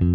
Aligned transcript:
Salut 0.00 0.08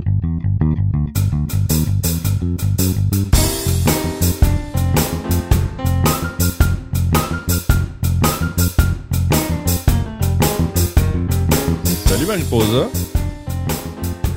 Mariposa. 12.27 12.87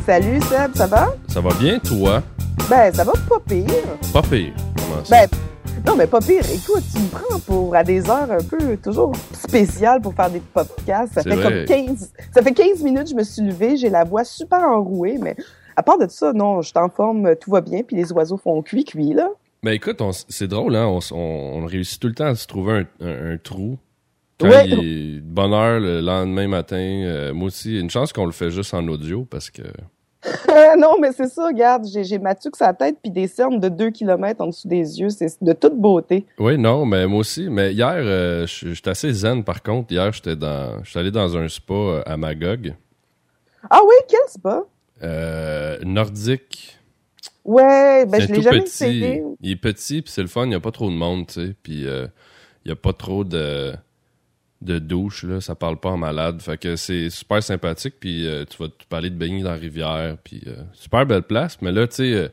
Salut 0.04 0.38
Seb, 0.42 0.74
ça 0.74 0.86
va? 0.86 1.14
Ça 1.28 1.40
va 1.40 1.54
bien, 1.54 1.78
toi? 1.78 2.22
Ben, 2.68 2.92
ça 2.92 3.04
va 3.04 3.12
pas 3.12 3.40
pire. 3.48 3.64
Pas 4.12 4.20
pire. 4.20 4.52
Comment 4.76 5.02
ça? 5.02 5.16
Ben, 5.16 5.28
non, 5.86 5.96
mais 5.96 6.06
pas 6.06 6.20
pire. 6.20 6.42
Écoute, 6.52 6.82
tu 6.92 7.00
me 7.00 7.08
prends 7.08 7.38
pour 7.40 7.74
à 7.74 7.82
des 7.84 8.08
heures 8.10 8.30
un 8.30 8.42
peu 8.42 8.76
toujours 8.76 9.12
spéciales 9.32 10.00
pour 10.00 10.14
faire 10.14 10.30
des 10.30 10.40
podcasts. 10.40 11.14
Ça 11.14 11.22
fait 11.22 11.34
vrai. 11.34 11.64
comme 11.66 11.86
15. 11.86 12.12
Ça 12.34 12.42
fait 12.42 12.52
15 12.52 12.82
minutes, 12.82 13.08
je 13.10 13.14
me 13.14 13.22
suis 13.22 13.42
levée, 13.42 13.76
j'ai 13.76 13.88
la 13.90 14.04
voix 14.04 14.24
super 14.24 14.60
enrouée, 14.60 15.18
mais 15.20 15.36
à 15.76 15.82
part 15.82 15.98
de 15.98 16.06
ça, 16.08 16.32
non, 16.32 16.60
je 16.62 16.68
suis 16.68 16.78
en 16.78 16.88
forme, 16.88 17.34
tout 17.36 17.50
va 17.50 17.60
bien, 17.60 17.82
puis 17.82 17.96
les 17.96 18.12
oiseaux 18.12 18.36
font 18.36 18.60
cuit-cuit, 18.62 19.14
là. 19.14 19.28
Ben 19.62 19.72
écoute, 19.72 20.00
c'est 20.28 20.46
drôle, 20.48 20.76
hein? 20.76 20.86
On, 20.86 20.98
s- 20.98 21.10
on- 21.12 21.16
on 21.16 21.66
réussit 21.66 22.00
tout 22.00 22.08
le 22.08 22.14
temps 22.14 22.26
à 22.26 22.34
se 22.34 22.46
trouver 22.46 22.84
un, 23.00 23.06
un- 23.06 23.32
un 23.34 23.38
trou. 23.38 23.76
Quand 24.38 24.48
Ouais. 24.48 24.68
il 24.68 24.72
est 24.72 25.20
de 25.20 25.20
bonne 25.20 25.52
heure 25.52 25.80
le 25.80 26.00
lendemain 26.00 26.46
matin, 26.46 26.76
euh, 26.76 27.34
moi 27.34 27.46
aussi, 27.48 27.78
une 27.80 27.90
chance 27.90 28.12
qu'on 28.12 28.26
le 28.26 28.30
fait 28.32 28.50
juste 28.52 28.72
en 28.74 28.86
audio 28.86 29.24
parce 29.28 29.50
que. 29.50 29.62
Non, 30.78 30.98
mais 31.00 31.12
c'est 31.12 31.28
ça, 31.28 31.46
regarde, 31.46 31.86
j'ai 31.86 32.18
ma 32.18 32.34
tuque 32.34 32.58
la 32.60 32.74
tête, 32.74 32.96
puis 33.02 33.10
des 33.10 33.26
cernes 33.26 33.60
de 33.60 33.68
2 33.68 33.90
km 33.90 34.40
en 34.42 34.48
dessous 34.48 34.68
des 34.68 35.00
yeux, 35.00 35.10
c'est 35.10 35.42
de 35.42 35.52
toute 35.52 35.76
beauté. 35.76 36.26
Oui, 36.38 36.58
non, 36.58 36.84
mais 36.84 37.06
moi 37.06 37.20
aussi. 37.20 37.48
Mais 37.48 37.72
hier, 37.72 37.94
euh, 37.96 38.46
j'étais 38.46 38.90
assez 38.90 39.12
zen 39.12 39.44
par 39.44 39.62
contre. 39.62 39.92
Hier, 39.92 40.12
j'étais 40.12 40.36
dans. 40.36 40.82
J'étais 40.84 40.98
allé 41.00 41.10
dans 41.10 41.36
un 41.36 41.48
spa 41.48 41.74
euh, 41.74 42.02
à 42.06 42.16
Magog. 42.16 42.74
Ah 43.70 43.80
oui, 43.86 43.94
quel 44.08 44.20
spa? 44.28 44.62
Euh, 45.02 45.78
nordique. 45.84 46.78
Ouais, 47.44 48.04
ben 48.06 48.20
je 48.20 48.32
l'ai 48.32 48.42
jamais 48.42 48.60
petit. 48.60 48.68
essayé. 48.68 49.24
Il 49.40 49.52
est 49.52 49.56
petit, 49.56 50.02
puis 50.02 50.12
c'est 50.12 50.22
le 50.22 50.28
fun. 50.28 50.44
Il 50.44 50.50
n'y 50.50 50.54
a 50.54 50.60
pas 50.60 50.70
trop 50.70 50.90
de 50.90 50.94
monde, 50.94 51.26
tu 51.26 51.34
sais. 51.34 51.54
Puis 51.62 51.86
euh, 51.86 52.06
il 52.64 52.68
n'y 52.68 52.72
a 52.72 52.76
pas 52.76 52.92
trop 52.92 53.24
de, 53.24 53.72
de 54.60 54.78
douches, 54.78 55.22
là. 55.24 55.40
Ça 55.40 55.54
parle 55.54 55.78
pas 55.78 55.90
en 55.90 55.96
malade. 55.96 56.40
Fait 56.42 56.58
que 56.58 56.76
c'est 56.76 57.10
super 57.10 57.42
sympathique. 57.42 57.94
Puis 58.00 58.26
euh, 58.26 58.44
tu 58.44 58.56
vas 58.62 58.68
aller 58.96 59.10
te 59.10 59.14
baigner 59.14 59.42
dans 59.42 59.50
la 59.50 59.56
rivière. 59.56 60.16
Puis 60.22 60.42
euh, 60.46 60.56
super 60.72 61.06
belle 61.06 61.22
place. 61.22 61.60
Mais 61.62 61.70
là, 61.72 61.86
tu 61.86 61.96
sais, 61.96 62.12
euh, 62.14 62.28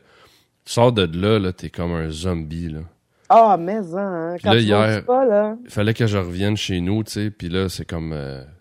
tu 0.64 0.72
sors 0.72 0.92
de 0.92 1.02
là, 1.16 1.38
là, 1.38 1.52
t'es 1.52 1.70
comme 1.70 1.92
un 1.92 2.10
zombie, 2.10 2.68
là. 2.70 2.80
Ah, 3.28 3.56
mais 3.58 3.76
hein, 3.94 4.34
Puis 4.36 4.42
quand 4.44 4.52
là, 4.52 4.58
tu 4.60 4.64
hier- 4.66 5.04
là. 5.28 5.56
Il 5.64 5.70
fallait 5.70 5.94
que 5.94 6.06
je 6.06 6.18
revienne 6.18 6.56
chez 6.56 6.80
nous, 6.80 7.02
tu 7.04 7.12
sais. 7.12 7.30
Puis 7.30 7.48
là, 7.48 7.68
c'est 7.68 7.84
comme, 7.84 8.12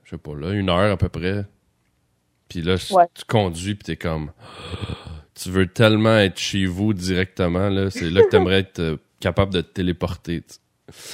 je 0.04 0.10
sais 0.12 0.18
pas, 0.18 0.36
là, 0.36 0.52
une 0.52 0.70
heure 0.70 0.92
à 0.92 0.98
peu 0.98 1.10
près. 1.10 1.46
Puis 2.50 2.62
là, 2.62 2.76
Ouais. 2.92 3.06
tu 3.14 3.24
conduis, 3.26 3.76
puis 3.76 3.84
t'es 3.84 3.96
comme... 3.96 4.32
Tu 5.36 5.50
veux 5.50 5.68
tellement 5.68 6.18
être 6.18 6.38
chez 6.40 6.66
vous 6.66 6.94
directement, 6.94 7.68
là. 7.68 7.90
C'est 7.90 8.10
là 8.10 8.22
que 8.24 8.30
t'aimerais 8.30 8.60
être 8.60 9.00
capable 9.20 9.52
de 9.54 9.60
te 9.60 9.68
téléporter, 9.74 10.42
tu 10.42 10.56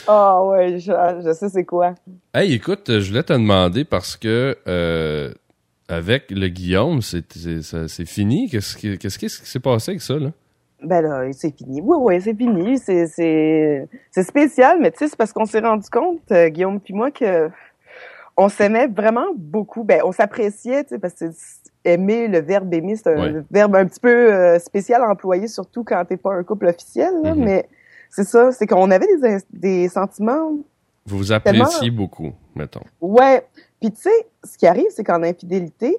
Ah 0.08 0.44
ouais, 0.46 0.80
je, 0.80 0.92
je 1.24 1.34
sais 1.34 1.50
c'est 1.50 1.64
quoi. 1.66 1.94
Hey, 2.34 2.54
écoute, 2.54 3.00
je 3.00 3.10
voulais 3.10 3.24
te 3.24 3.34
demander 3.34 3.86
parce 3.86 4.18
que 4.18 4.58
euh, 4.68 5.32
avec 5.88 6.30
le 6.32 6.48
Guillaume, 6.50 7.02
c'est 7.02 8.06
fini? 8.06 8.50
Qu'est-ce 8.50 8.76
qui 8.76 8.98
qu'est-ce 8.98 9.18
qui 9.18 9.30
s'est 9.30 9.60
passé 9.60 9.92
avec 9.92 10.02
ça, 10.02 10.16
là? 10.16 10.32
Ben 10.84 11.02
là, 11.02 11.32
c'est 11.32 11.56
fini. 11.56 11.80
Oui, 11.82 11.98
oui, 12.02 12.22
c'est 12.22 12.34
fini. 12.36 12.78
C'est, 12.80 13.06
c'est, 13.06 13.88
c'est 14.10 14.24
spécial, 14.24 14.80
mais 14.82 14.90
tu 14.92 14.98
sais, 14.98 15.08
c'est 15.10 15.16
parce 15.16 15.32
qu'on 15.32 15.46
s'est 15.46 15.60
rendu 15.60 15.88
compte, 15.92 16.20
euh, 16.32 16.50
Guillaume 16.50 16.80
puis 16.80 16.94
moi, 16.96 17.12
que 17.12 17.50
on 18.36 18.50
s'aimait 18.50 18.88
vraiment 18.88 19.28
beaucoup. 19.36 19.84
Ben, 19.84 20.02
on 20.04 20.12
s'appréciait, 20.12 20.84
tu 20.84 20.90
sais, 20.90 21.00
parce 21.00 21.14
que 21.14 21.32
c'est- 21.32 21.62
aimer, 21.86 22.28
le 22.28 22.40
verbe 22.40 22.74
aimer, 22.74 22.96
c'est 22.96 23.10
un 23.14 23.20
Ouais. 23.36 23.42
verbe 23.52 23.76
un 23.76 23.86
petit 23.86 24.00
peu 24.00 24.10
euh, 24.34 24.60
spécial 24.60 25.02
à 25.04 25.10
employer, 25.10 25.48
surtout 25.48 25.84
quand 25.84 26.04
t'es 26.06 26.18
pas 26.18 26.34
un 26.34 26.44
couple 26.44 26.68
officiel, 26.68 27.12
là, 27.24 27.36
Mhm. 27.36 27.44
mais 27.44 27.70
c'est 28.12 28.26
ça, 28.26 28.52
c'est 28.52 28.68
qu'on 28.68 28.92
avait 28.92 29.08
des, 29.18 29.38
des 29.52 29.90
sentiments 29.90 30.52
Vous 31.06 31.18
vous 31.18 31.32
appréciez 31.32 31.90
beaucoup, 31.90 32.34
mettons. 32.56 32.84
Ouais. 33.00 33.48
Puis 33.80 33.92
tu 33.92 34.02
sais, 34.02 34.28
ce 34.44 34.58
qui 34.58 34.68
arrive, 34.68 34.88
c'est 34.92 35.04
qu'en 35.04 35.24
infidélité, 35.24 35.98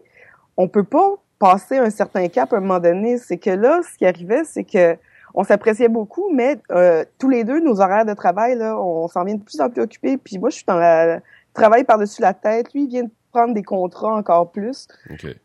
on 0.56 0.68
peut 0.68 0.84
pas 0.84 1.16
passer 1.38 1.78
un 1.78 1.90
certain 1.90 2.28
cap 2.28 2.52
à 2.52 2.58
un 2.58 2.60
moment 2.60 2.78
donné. 2.78 3.18
C'est 3.18 3.38
que 3.38 3.50
là, 3.50 3.80
ce 3.82 3.98
qui 3.98 4.06
arrivait, 4.06 4.44
c'est 4.44 4.64
que 4.64 4.96
on 5.34 5.44
s'appréciait 5.44 5.88
beaucoup, 5.88 6.30
mais 6.32 6.60
euh, 6.70 7.04
tous 7.18 7.30
les 7.30 7.44
deux, 7.44 7.58
nos 7.60 7.80
horaires 7.80 8.04
de 8.04 8.12
travail, 8.12 8.56
là, 8.56 8.78
on 8.78 9.08
s'en 9.08 9.24
vient 9.24 9.34
de 9.34 9.42
plus 9.42 9.60
en 9.60 9.70
plus 9.70 9.80
occupés. 9.80 10.18
Puis 10.18 10.38
moi, 10.38 10.50
je 10.50 10.56
suis 10.56 10.64
dans 10.66 10.78
le 10.78 11.20
travail 11.54 11.84
par-dessus 11.84 12.20
la 12.20 12.34
tête. 12.34 12.72
Lui, 12.74 12.84
il 12.84 12.88
vient 12.88 13.04
de 13.04 13.10
prendre 13.32 13.54
des 13.54 13.62
contrats 13.62 14.14
encore 14.14 14.52
plus. 14.52 14.86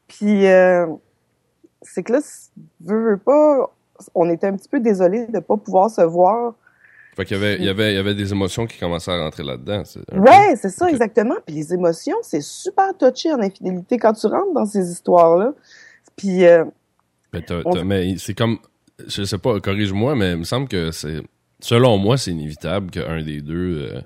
Puis 0.07 0.45
euh, 0.47 0.87
c'est 1.81 2.03
que 2.03 2.13
là, 2.13 2.19
veut, 2.81 3.11
veut 3.11 3.17
pas, 3.17 3.71
on 4.15 4.29
était 4.29 4.47
un 4.47 4.55
petit 4.55 4.69
peu 4.69 4.79
désolés 4.79 5.27
de 5.27 5.39
pas 5.39 5.57
pouvoir 5.57 5.89
se 5.89 6.01
voir. 6.01 6.53
Fait 7.15 7.25
qu'il 7.25 7.35
y 7.37 7.39
avait, 7.39 7.55
il 7.55 7.63
y 7.63 7.69
avait, 7.69 7.93
il 7.93 7.95
y 7.95 7.99
avait 7.99 8.13
des 8.13 8.31
émotions 8.31 8.67
qui 8.67 8.77
commençaient 8.77 9.11
à 9.11 9.17
rentrer 9.23 9.43
là-dedans. 9.43 9.81
Ouais, 10.13 10.55
c'est 10.55 10.69
ça, 10.69 10.87
exactement. 10.89 11.33
Puis 11.45 11.55
les 11.55 11.73
émotions, 11.73 12.17
c'est 12.21 12.41
super 12.41 12.95
touché 12.97 13.31
en 13.33 13.39
infidélité 13.41 13.97
quand 13.97 14.13
tu 14.13 14.27
rentres 14.27 14.53
dans 14.53 14.65
ces 14.67 14.91
histoires-là. 14.91 15.53
Puis 16.15 16.45
euh, 16.45 16.63
Mais, 17.33 17.43
On- 17.65 18.17
c'est 18.17 18.33
comme, 18.35 18.59
je 19.07 19.23
sais 19.23 19.37
pas, 19.39 19.59
corrige-moi, 19.59 20.15
mais 20.15 20.31
il 20.33 20.37
me 20.37 20.43
semble 20.43 20.67
que 20.67 20.91
c'est, 20.91 21.21
selon 21.59 21.97
moi, 21.97 22.17
c'est 22.17 22.31
inévitable 22.31 22.91
qu'un 22.91 23.21
des 23.23 23.41
deux. 23.41 23.89
euh, 23.93 24.01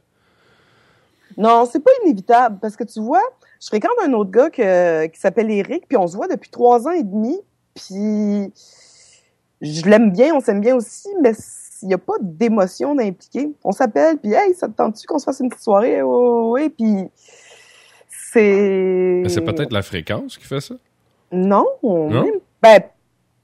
non, 1.37 1.65
c'est 1.71 1.79
pas 1.83 1.91
inévitable 2.03 2.59
parce 2.61 2.75
que 2.75 2.83
tu 2.83 2.99
vois, 3.01 3.21
je 3.61 3.67
fréquente 3.67 3.91
un 4.05 4.11
autre 4.13 4.31
gars 4.31 4.49
que- 4.49 5.05
qui 5.07 5.19
s'appelle 5.19 5.49
Eric, 5.51 5.85
puis 5.87 5.97
on 5.97 6.07
se 6.07 6.15
voit 6.15 6.27
depuis 6.27 6.49
trois 6.49 6.87
ans 6.87 6.91
et 6.91 7.03
demi. 7.03 7.37
Puis 7.73 8.51
je 9.61 9.85
l'aime 9.85 10.11
bien, 10.11 10.33
on 10.35 10.39
s'aime 10.39 10.61
bien 10.61 10.75
aussi, 10.75 11.09
mais 11.21 11.31
il 11.83 11.87
n'y 11.87 11.93
a 11.93 11.97
pas 11.97 12.13
d'émotion 12.21 12.93
d'impliquer. 12.95 13.49
On 13.63 13.71
s'appelle, 13.71 14.17
puis 14.17 14.33
hey, 14.33 14.53
ça 14.53 14.67
te 14.67 14.73
tente-tu 14.73 15.05
qu'on 15.07 15.19
se 15.19 15.25
fasse 15.25 15.39
une 15.39 15.49
petite 15.49 15.63
soirée? 15.63 16.01
Oui, 16.01 16.61
oui, 16.61 16.69
puis 16.69 17.09
c'est... 18.09 19.19
mais 19.23 19.29
c'est 19.29 19.41
peut-être 19.41 19.73
la 19.73 19.81
fréquence 19.81 20.37
qui 20.37 20.45
fait 20.45 20.61
ça. 20.61 20.75
Non, 21.31 21.65
Non? 21.83 22.09
même- 22.23 22.39
ben 22.61 22.79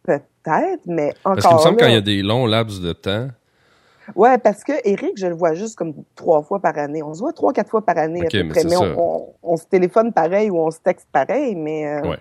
peut-être, 0.04 0.82
mais 0.86 1.14
encore 1.24 1.36
Parce 1.36 1.48
qu'il 1.48 1.56
me 1.56 1.62
semble 1.62 1.78
là- 1.78 1.84
quand 1.86 1.90
il 1.90 1.94
y 1.94 1.98
a 1.98 2.02
des 2.02 2.22
longs 2.22 2.46
laps 2.46 2.80
de 2.82 2.94
temps. 2.94 3.28
Ouais, 4.16 4.38
parce 4.38 4.64
que 4.64 4.72
Eric, 4.86 5.14
je 5.18 5.28
le 5.28 5.36
vois 5.36 5.54
juste 5.54 5.76
comme 5.78 5.94
trois 6.16 6.42
fois 6.42 6.60
par 6.62 6.78
année. 6.78 7.04
On 7.04 7.14
se 7.14 7.20
voit 7.20 7.34
trois, 7.34 7.52
quatre 7.52 7.70
fois 7.70 7.82
par 7.86 7.98
année 7.98 8.22
à 8.22 8.30
peu 8.30 8.44
mais 8.44 8.50
près. 8.50 8.64
Mais 8.64 8.70
ça. 8.76 8.82
on, 8.82 8.96
on, 8.98 9.34
on 9.54 9.58
se 9.58 9.66
téléphone 9.66 10.14
pareil 10.14 10.50
ou 10.50 10.58
on 10.60 10.72
se 10.72 10.80
texte 10.80 11.08
pareil, 11.12 11.56
mais 11.56 11.86
euh, 11.88 12.10
Ouais. 12.10 12.18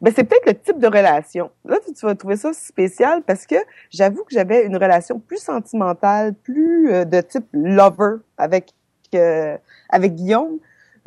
Ben, 0.00 0.12
c'est 0.14 0.24
peut-être 0.24 0.46
le 0.46 0.54
type 0.54 0.78
de 0.78 0.86
relation. 0.86 1.50
Là, 1.64 1.76
tu, 1.84 1.92
tu 1.92 2.06
vas 2.06 2.14
trouver 2.14 2.36
ça 2.36 2.52
spécial 2.52 3.22
parce 3.26 3.46
que 3.46 3.56
j'avoue 3.90 4.24
que 4.24 4.32
j'avais 4.32 4.64
une 4.66 4.76
relation 4.76 5.18
plus 5.18 5.38
sentimentale, 5.38 6.34
plus 6.34 6.90
euh, 6.92 7.04
de 7.04 7.20
type 7.20 7.46
lover 7.52 8.16
avec 8.38 8.70
euh, 9.14 9.56
avec 9.88 10.14
Guillaume. 10.14 10.58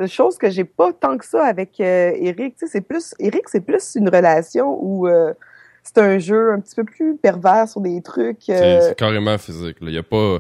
Chose 0.05 0.37
que 0.37 0.49
j'ai 0.51 0.63
pas 0.63 0.93
tant 0.93 1.17
que 1.17 1.25
ça 1.25 1.43
avec 1.43 1.79
euh, 1.79 2.11
Eric. 2.15 2.55
Tu 2.55 2.65
sais, 2.65 2.71
c'est 2.73 2.81
plus 2.81 3.15
Eric, 3.19 3.49
c'est 3.49 3.61
plus 3.61 3.95
une 3.95 4.09
relation 4.09 4.77
où 4.79 5.07
euh, 5.07 5.33
c'est 5.81 5.97
un 5.97 6.19
jeu 6.19 6.51
un 6.51 6.59
petit 6.59 6.75
peu 6.75 6.83
plus 6.83 7.17
pervers 7.17 7.67
sur 7.67 7.81
des 7.81 8.01
trucs. 8.01 8.43
C'est 8.45 8.95
carrément 8.95 9.37
physique. 9.39 9.77
Il 9.81 9.87
n'y 9.87 9.97
a 9.97 10.03
pas, 10.03 10.37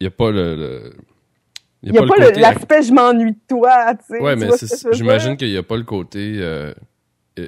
il 0.00 0.04
y 0.04 0.06
a 0.08 0.10
pas 0.10 0.30
le, 0.32 0.56
le- 0.56 0.92
Il 1.84 1.92
n'y 1.92 1.98
a, 1.98 2.06
pas 2.06 2.16
l'aspect 2.30 2.82
je 2.82 2.92
m'ennuie 2.92 3.32
de 3.32 3.38
toi, 3.48 3.94
tu 3.94 4.16
sais. 4.16 4.20
Ouais, 4.20 4.34
tu 4.34 4.40
mais 4.40 4.48
j'imagine 4.92 5.36
qu'il 5.36 5.50
n'y 5.50 5.56
a 5.56 5.62
pas 5.62 5.76
le 5.76 5.84
côté 5.84 6.38
euh, 6.38 6.72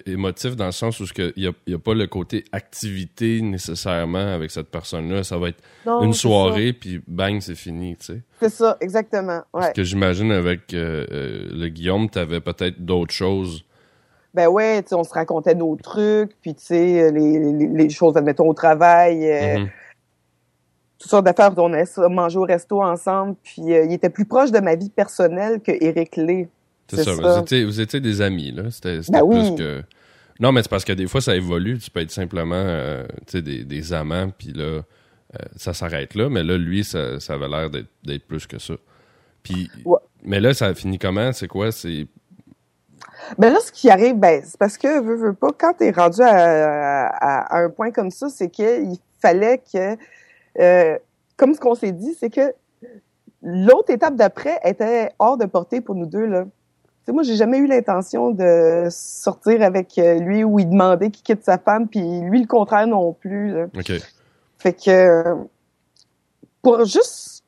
émotif 0.06 0.56
dans 0.56 0.66
le 0.66 0.72
sens 0.72 0.98
où 1.00 1.04
il 1.18 1.32
n'y 1.36 1.46
a, 1.46 1.52
y 1.66 1.74
a 1.74 1.78
pas 1.78 1.94
le 1.94 2.06
côté 2.06 2.44
activité 2.52 3.40
nécessairement 3.42 4.34
avec 4.34 4.50
cette 4.50 4.68
personne-là. 4.68 5.22
Ça 5.24 5.36
va 5.38 5.48
être 5.50 5.62
Non, 5.86 6.02
une 6.02 6.12
soirée, 6.14 6.72
puis 6.72 7.02
bang, 7.06 7.40
c'est 7.40 7.54
fini, 7.54 7.96
tu 7.96 8.06
sais. 8.06 8.20
C'est 8.40 8.48
ça, 8.50 8.76
exactement. 8.80 9.42
Ouais. 9.52 9.68
Ce 9.68 9.70
que 9.72 9.82
j'imagine 9.84 10.32
avec 10.32 10.72
euh, 10.74 11.06
euh, 11.10 11.48
le 11.52 11.68
Guillaume, 11.68 12.08
tu 12.08 12.18
avais 12.18 12.40
peut-être 12.40 12.84
d'autres 12.84 13.12
choses. 13.14 13.64
Ben 14.32 14.48
ouais, 14.48 14.82
tu 14.82 14.94
on 14.94 15.04
se 15.04 15.12
racontait 15.14 15.54
nos 15.54 15.76
trucs, 15.76 16.32
puis 16.40 16.54
tu 16.54 16.64
sais, 16.64 17.12
les, 17.12 17.38
les, 17.38 17.66
les 17.68 17.90
choses, 17.90 18.16
admettons, 18.16 18.48
au 18.48 18.54
travail, 18.54 19.30
euh, 19.30 19.58
Mhm. 19.58 19.68
toutes 20.98 21.10
sortes 21.10 21.24
d'affaires, 21.24 21.52
on 21.58 21.72
allait 21.72 21.86
se 21.86 22.00
manger 22.00 22.38
au 22.38 22.42
resto 22.44 22.82
ensemble, 22.82 23.36
puis 23.42 23.72
euh, 23.72 23.84
il 23.84 23.92
était 23.92 24.10
plus 24.10 24.24
proche 24.24 24.50
de 24.50 24.58
ma 24.58 24.74
vie 24.74 24.90
personnelle 24.90 25.60
que 25.60 25.72
Eric 25.80 26.16
Lé. 26.16 26.48
C'est 26.88 26.96
ça. 27.04 27.04
ça. 27.04 27.12
Vous, 27.14 27.38
étiez, 27.42 27.64
vous 27.64 27.80
étiez 27.80 28.00
des 28.00 28.20
amis, 28.20 28.52
là. 28.52 28.70
C'était 28.70 29.00
Ben 29.10 29.20
plus 29.28 29.38
oui. 29.50 29.56
que. 29.56 29.82
Non, 30.40 30.52
mais 30.52 30.62
c'est 30.62 30.68
parce 30.68 30.84
que 30.84 30.92
des 30.92 31.06
fois, 31.06 31.20
ça 31.20 31.34
évolue. 31.36 31.78
Tu 31.78 31.90
peux 31.90 32.00
être 32.00 32.10
simplement 32.10 32.54
euh, 32.56 33.06
des, 33.32 33.64
des 33.64 33.92
amants, 33.92 34.30
puis 34.36 34.52
là, 34.52 34.64
euh, 34.64 34.82
ça 35.56 35.72
s'arrête 35.74 36.14
là. 36.14 36.28
Mais 36.28 36.42
là, 36.42 36.56
lui, 36.58 36.84
ça, 36.84 37.20
ça 37.20 37.34
avait 37.34 37.48
l'air 37.48 37.70
d'être 37.70 38.26
plus 38.26 38.46
que 38.46 38.58
ça. 38.58 38.74
Puis, 39.42 39.70
Ouais. 39.84 39.98
mais 40.24 40.40
là, 40.40 40.52
ça 40.54 40.66
a 40.66 40.74
fini 40.74 40.98
comment? 40.98 41.32
C'est 41.32 41.48
quoi? 41.48 41.70
C'est. 41.72 42.06
Ben 43.38 43.52
là, 43.52 43.60
ce 43.60 43.70
qui 43.72 43.88
arrive, 43.90 44.16
ben, 44.16 44.42
c'est 44.44 44.58
parce 44.58 44.76
que, 44.76 45.00
veux, 45.00 45.16
veux 45.16 45.34
pas, 45.34 45.50
quand 45.56 45.72
t'es 45.74 45.90
rendu 45.90 46.20
à, 46.20 47.06
à- 47.08 47.56
à 47.56 47.62
un 47.64 47.70
point 47.70 47.90
comme 47.90 48.10
ça, 48.10 48.28
c'est 48.28 48.50
qu'il 48.50 48.96
fallait 49.22 49.58
que, 49.72 49.96
euh, 50.60 50.98
comme 51.36 51.54
ce 51.54 51.60
qu'on 51.60 51.74
s'est 51.74 51.92
dit, 51.92 52.14
c'est 52.18 52.28
que 52.30 52.52
l'autre 53.42 53.90
étape 53.90 54.16
d'après 54.16 54.58
était 54.64 55.10
hors 55.18 55.36
de 55.38 55.46
portée 55.46 55.80
pour 55.80 55.94
nous 55.94 56.06
deux, 56.06 56.26
là. 56.26 56.44
Sais, 57.06 57.12
moi, 57.12 57.22
j'ai 57.22 57.36
jamais 57.36 57.58
eu 57.58 57.66
l'intention 57.66 58.30
de 58.30 58.86
sortir 58.90 59.62
avec 59.62 59.96
euh, 59.98 60.18
lui 60.18 60.44
ou 60.44 60.56
lui 60.58 60.66
demander 60.66 61.10
qu'il 61.10 61.22
quitte 61.22 61.44
sa 61.44 61.58
femme, 61.58 61.88
puis 61.88 62.20
lui, 62.20 62.40
le 62.40 62.46
contraire 62.46 62.86
non 62.86 63.12
plus. 63.12 63.52
là. 63.52 63.66
OK. 63.76 63.92
Fait 64.58 64.72
que 64.72 65.34
pour 66.62 66.84
juste 66.84 67.42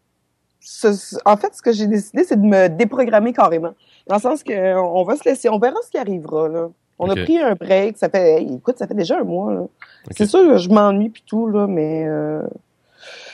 ce- 0.60 1.16
en 1.24 1.36
fait, 1.36 1.54
ce 1.54 1.62
que 1.62 1.72
j'ai 1.72 1.86
décidé, 1.86 2.24
c'est 2.24 2.40
de 2.40 2.46
me 2.46 2.68
déprogrammer 2.68 3.32
carrément. 3.32 3.72
Dans 4.06 4.16
le 4.16 4.20
sens 4.20 4.42
que 4.42 4.76
on 4.78 5.02
va 5.04 5.16
se 5.16 5.26
laisser, 5.28 5.48
on 5.48 5.58
verra 5.58 5.76
ce 5.84 5.90
qui 5.90 5.98
arrivera. 5.98 6.48
Là. 6.48 6.68
On 6.98 7.08
a 7.10 7.14
pris 7.24 7.38
un 7.38 7.54
break, 7.54 7.96
ça 7.98 8.08
fait 8.08 8.42
hey, 8.42 8.54
écoute, 8.56 8.78
ça 8.78 8.86
fait 8.86 8.94
déjà 8.94 9.18
un 9.20 9.24
mois. 9.24 9.52
Là. 9.54 9.62
C'est 10.10 10.26
sûr, 10.26 10.58
je 10.58 10.68
m'ennuie 10.68 11.08
puis 11.10 11.22
tout, 11.26 11.46
là, 11.48 11.66
mais 11.66 12.04
euh, 12.06 12.42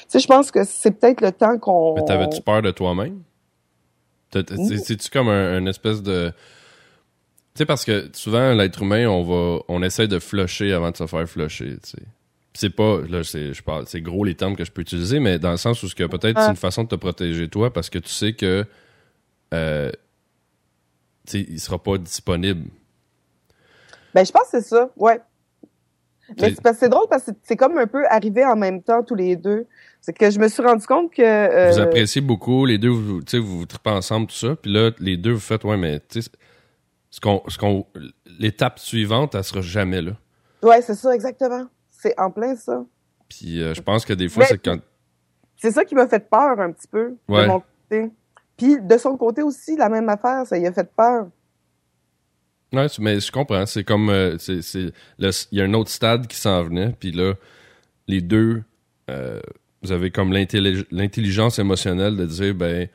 tu 0.03 0.07
sais, 0.09 0.19
je 0.21 0.27
pense 0.29 0.51
que 0.51 0.63
c'est 0.65 0.91
peut-être 0.93 1.21
le 1.21 1.33
temps 1.33 1.59
qu'on. 1.59 1.95
Mais 1.95 2.05
t'avais-tu 2.05 2.41
peur 2.43 2.63
de 2.63 2.71
toi-même? 2.71 3.21
T'as- 3.23 3.23
t'as- 3.23 3.23
Ouh. 3.23 4.21
c'est- 4.21 4.22
C'est-tu 4.33 5.11
comme 5.11 5.29
un, 5.29 5.59
une 5.59 5.69
espèce 5.69 6.03
de... 6.03 6.33
Tu 7.55 7.59
sais, 7.59 7.67
parce 7.67 7.85
que 7.85 8.09
souvent, 8.15 8.55
l'être 8.55 8.83
humain, 8.83 9.07
on 9.07 9.23
va, 9.23 9.63
on 9.69 9.83
essaie 9.83 10.09
de 10.09 10.19
flusher 10.19 10.73
avant 10.73 10.91
de 10.91 10.97
se 10.97 11.07
faire 11.07 11.29
flusher, 11.29 11.77
tu 11.83 11.91
sais. 11.91 12.03
C'est 12.55 12.71
pas, 12.71 13.01
là, 13.09 13.25
c'est, 13.25 13.55
je 13.55 13.63
parle, 13.63 13.87
c'est 13.87 14.03
gros 14.03 14.25
les 14.25 14.35
termes 14.35 14.57
que 14.57 14.65
je 14.65 14.71
peux 14.71 14.83
utiliser, 14.83 15.21
mais 15.21 15.39
dans 15.39 15.51
le 15.51 15.57
sens 15.57 15.83
où 15.83 15.89
ce 15.89 15.95
que 15.95 16.05
peut-être 16.05 16.39
c'est 16.39 16.51
une 16.51 16.57
façon 16.57 16.85
de 16.85 16.89
te 16.89 16.95
protéger 16.97 17.49
toi 17.49 17.73
parce 17.73 17.89
que 17.89 17.99
tu 17.99 18.11
sais 18.11 18.35
que, 18.35 18.67
euh, 19.55 19.91
tu 21.27 21.33
sais, 21.33 21.47
il 21.49 21.61
sera 21.61 21.83
pas 21.83 21.97
disponible. 21.97 22.69
Ben, 24.15 24.25
je 24.27 24.33
pense 24.33 24.51
que 24.51 24.61
c'est 24.61 24.69
ça, 24.69 24.91
ouais. 24.97 25.21
Mais 26.41 26.55
C'est- 26.75 26.89
drôle 26.89 27.07
parce 27.11 27.25
que 27.25 27.31
c'est 27.43 27.57
comme 27.57 27.77
un 27.79 27.87
peu 27.87 28.07
arrivé 28.09 28.45
en 28.45 28.57
même 28.57 28.83
temps 28.83 29.03
tous 29.03 29.15
les 29.15 29.37
deux. 29.37 29.67
C'est 30.01 30.13
que 30.13 30.31
je 30.31 30.39
me 30.39 30.49
suis 30.49 30.63
rendu 30.63 30.87
compte 30.87 31.13
que 31.13 31.23
euh, 31.23 31.71
Vous 31.73 31.81
appréciez 31.81 32.21
beaucoup, 32.21 32.65
les 32.67 32.79
deux, 32.79 32.89
vous, 32.89 33.23
tu 33.23 33.33
sais, 33.33 33.39
vous 33.39 33.59
vous 33.61 33.67
tripez 33.67 33.91
ensemble, 33.91 34.27
tout 34.29 34.35
ça, 34.35 34.57
puis 34.57 34.73
là, 34.73 34.91
les 34.99 35.17
deux, 35.17 35.33
vous 35.33 35.41
faites, 35.41 35.63
ouais, 35.65 35.77
mais, 35.77 36.01
tu 36.09 36.23
sais, 36.23 36.31
ce 37.11 37.21
qu'on, 37.21 37.43
ce 37.49 37.59
qu'on, 37.59 37.87
l'étape 38.39 38.79
suivante, 38.79 39.35
elle 39.35 39.45
sera 39.45 39.61
jamais 39.61 40.01
là. 40.03 40.13
ouais, 40.63 40.81
c'est 40.83 40.95
ça 40.95 41.15
exactement. 41.15 41.67
C'est 41.91 42.19
en 42.19 42.31
plein 42.31 42.57
ça. 42.57 42.85
Puis 43.29 43.63
euh, 43.63 43.75
je 43.75 43.81
pense 43.81 44.05
que 44.05 44.13
des 44.13 44.29
fois, 44.29 44.45
c'est 44.45 44.59
quand. 44.59 44.79
C'est 45.57 45.71
ça 45.71 45.85
qui 45.85 45.95
m'a 45.95 46.09
fait 46.09 46.29
peur 46.29 46.59
un 46.59 46.73
petit 46.73 46.89
peu 46.89 47.15
Ouais. 47.29 47.43
de 47.43 47.47
mon 47.49 47.61
côté. 47.89 48.11
Puis 48.57 48.81
de 48.81 48.97
son 48.99 49.17
côté 49.17 49.43
aussi, 49.43 49.77
la 49.77 49.89
même 49.89 50.09
affaire, 50.09 50.45
ça 50.47 50.59
y 50.59 50.67
a 50.67 50.73
fait 50.73 50.91
peur. 50.97 51.29
Ouais, 52.73 52.87
mais 53.01 53.21
je 53.21 53.31
comprends. 53.31 53.67
C'est 53.67 53.85
comme. 53.85 54.09
euh, 54.09 54.37
c'est, 54.39 54.61
il 55.19 55.59
y 55.59 55.61
a 55.61 55.65
un 55.65 55.75
autre 55.75 55.91
stade 55.91 56.27
qui 56.27 56.37
s'en 56.37 56.63
venait, 56.63 56.95
puis 56.99 57.13
là, 57.13 57.35
les 58.09 58.21
deux, 58.21 58.63
euh, 59.11 59.41
vous 59.83 59.93
avez 59.93 60.11
comme 60.11 60.33
l'intellig- 60.33 60.87
l'intelligence 60.91 61.59
émotionnelle 61.59 62.17
de 62.17 62.27
dire, 62.27 62.55
ben, 62.55 62.89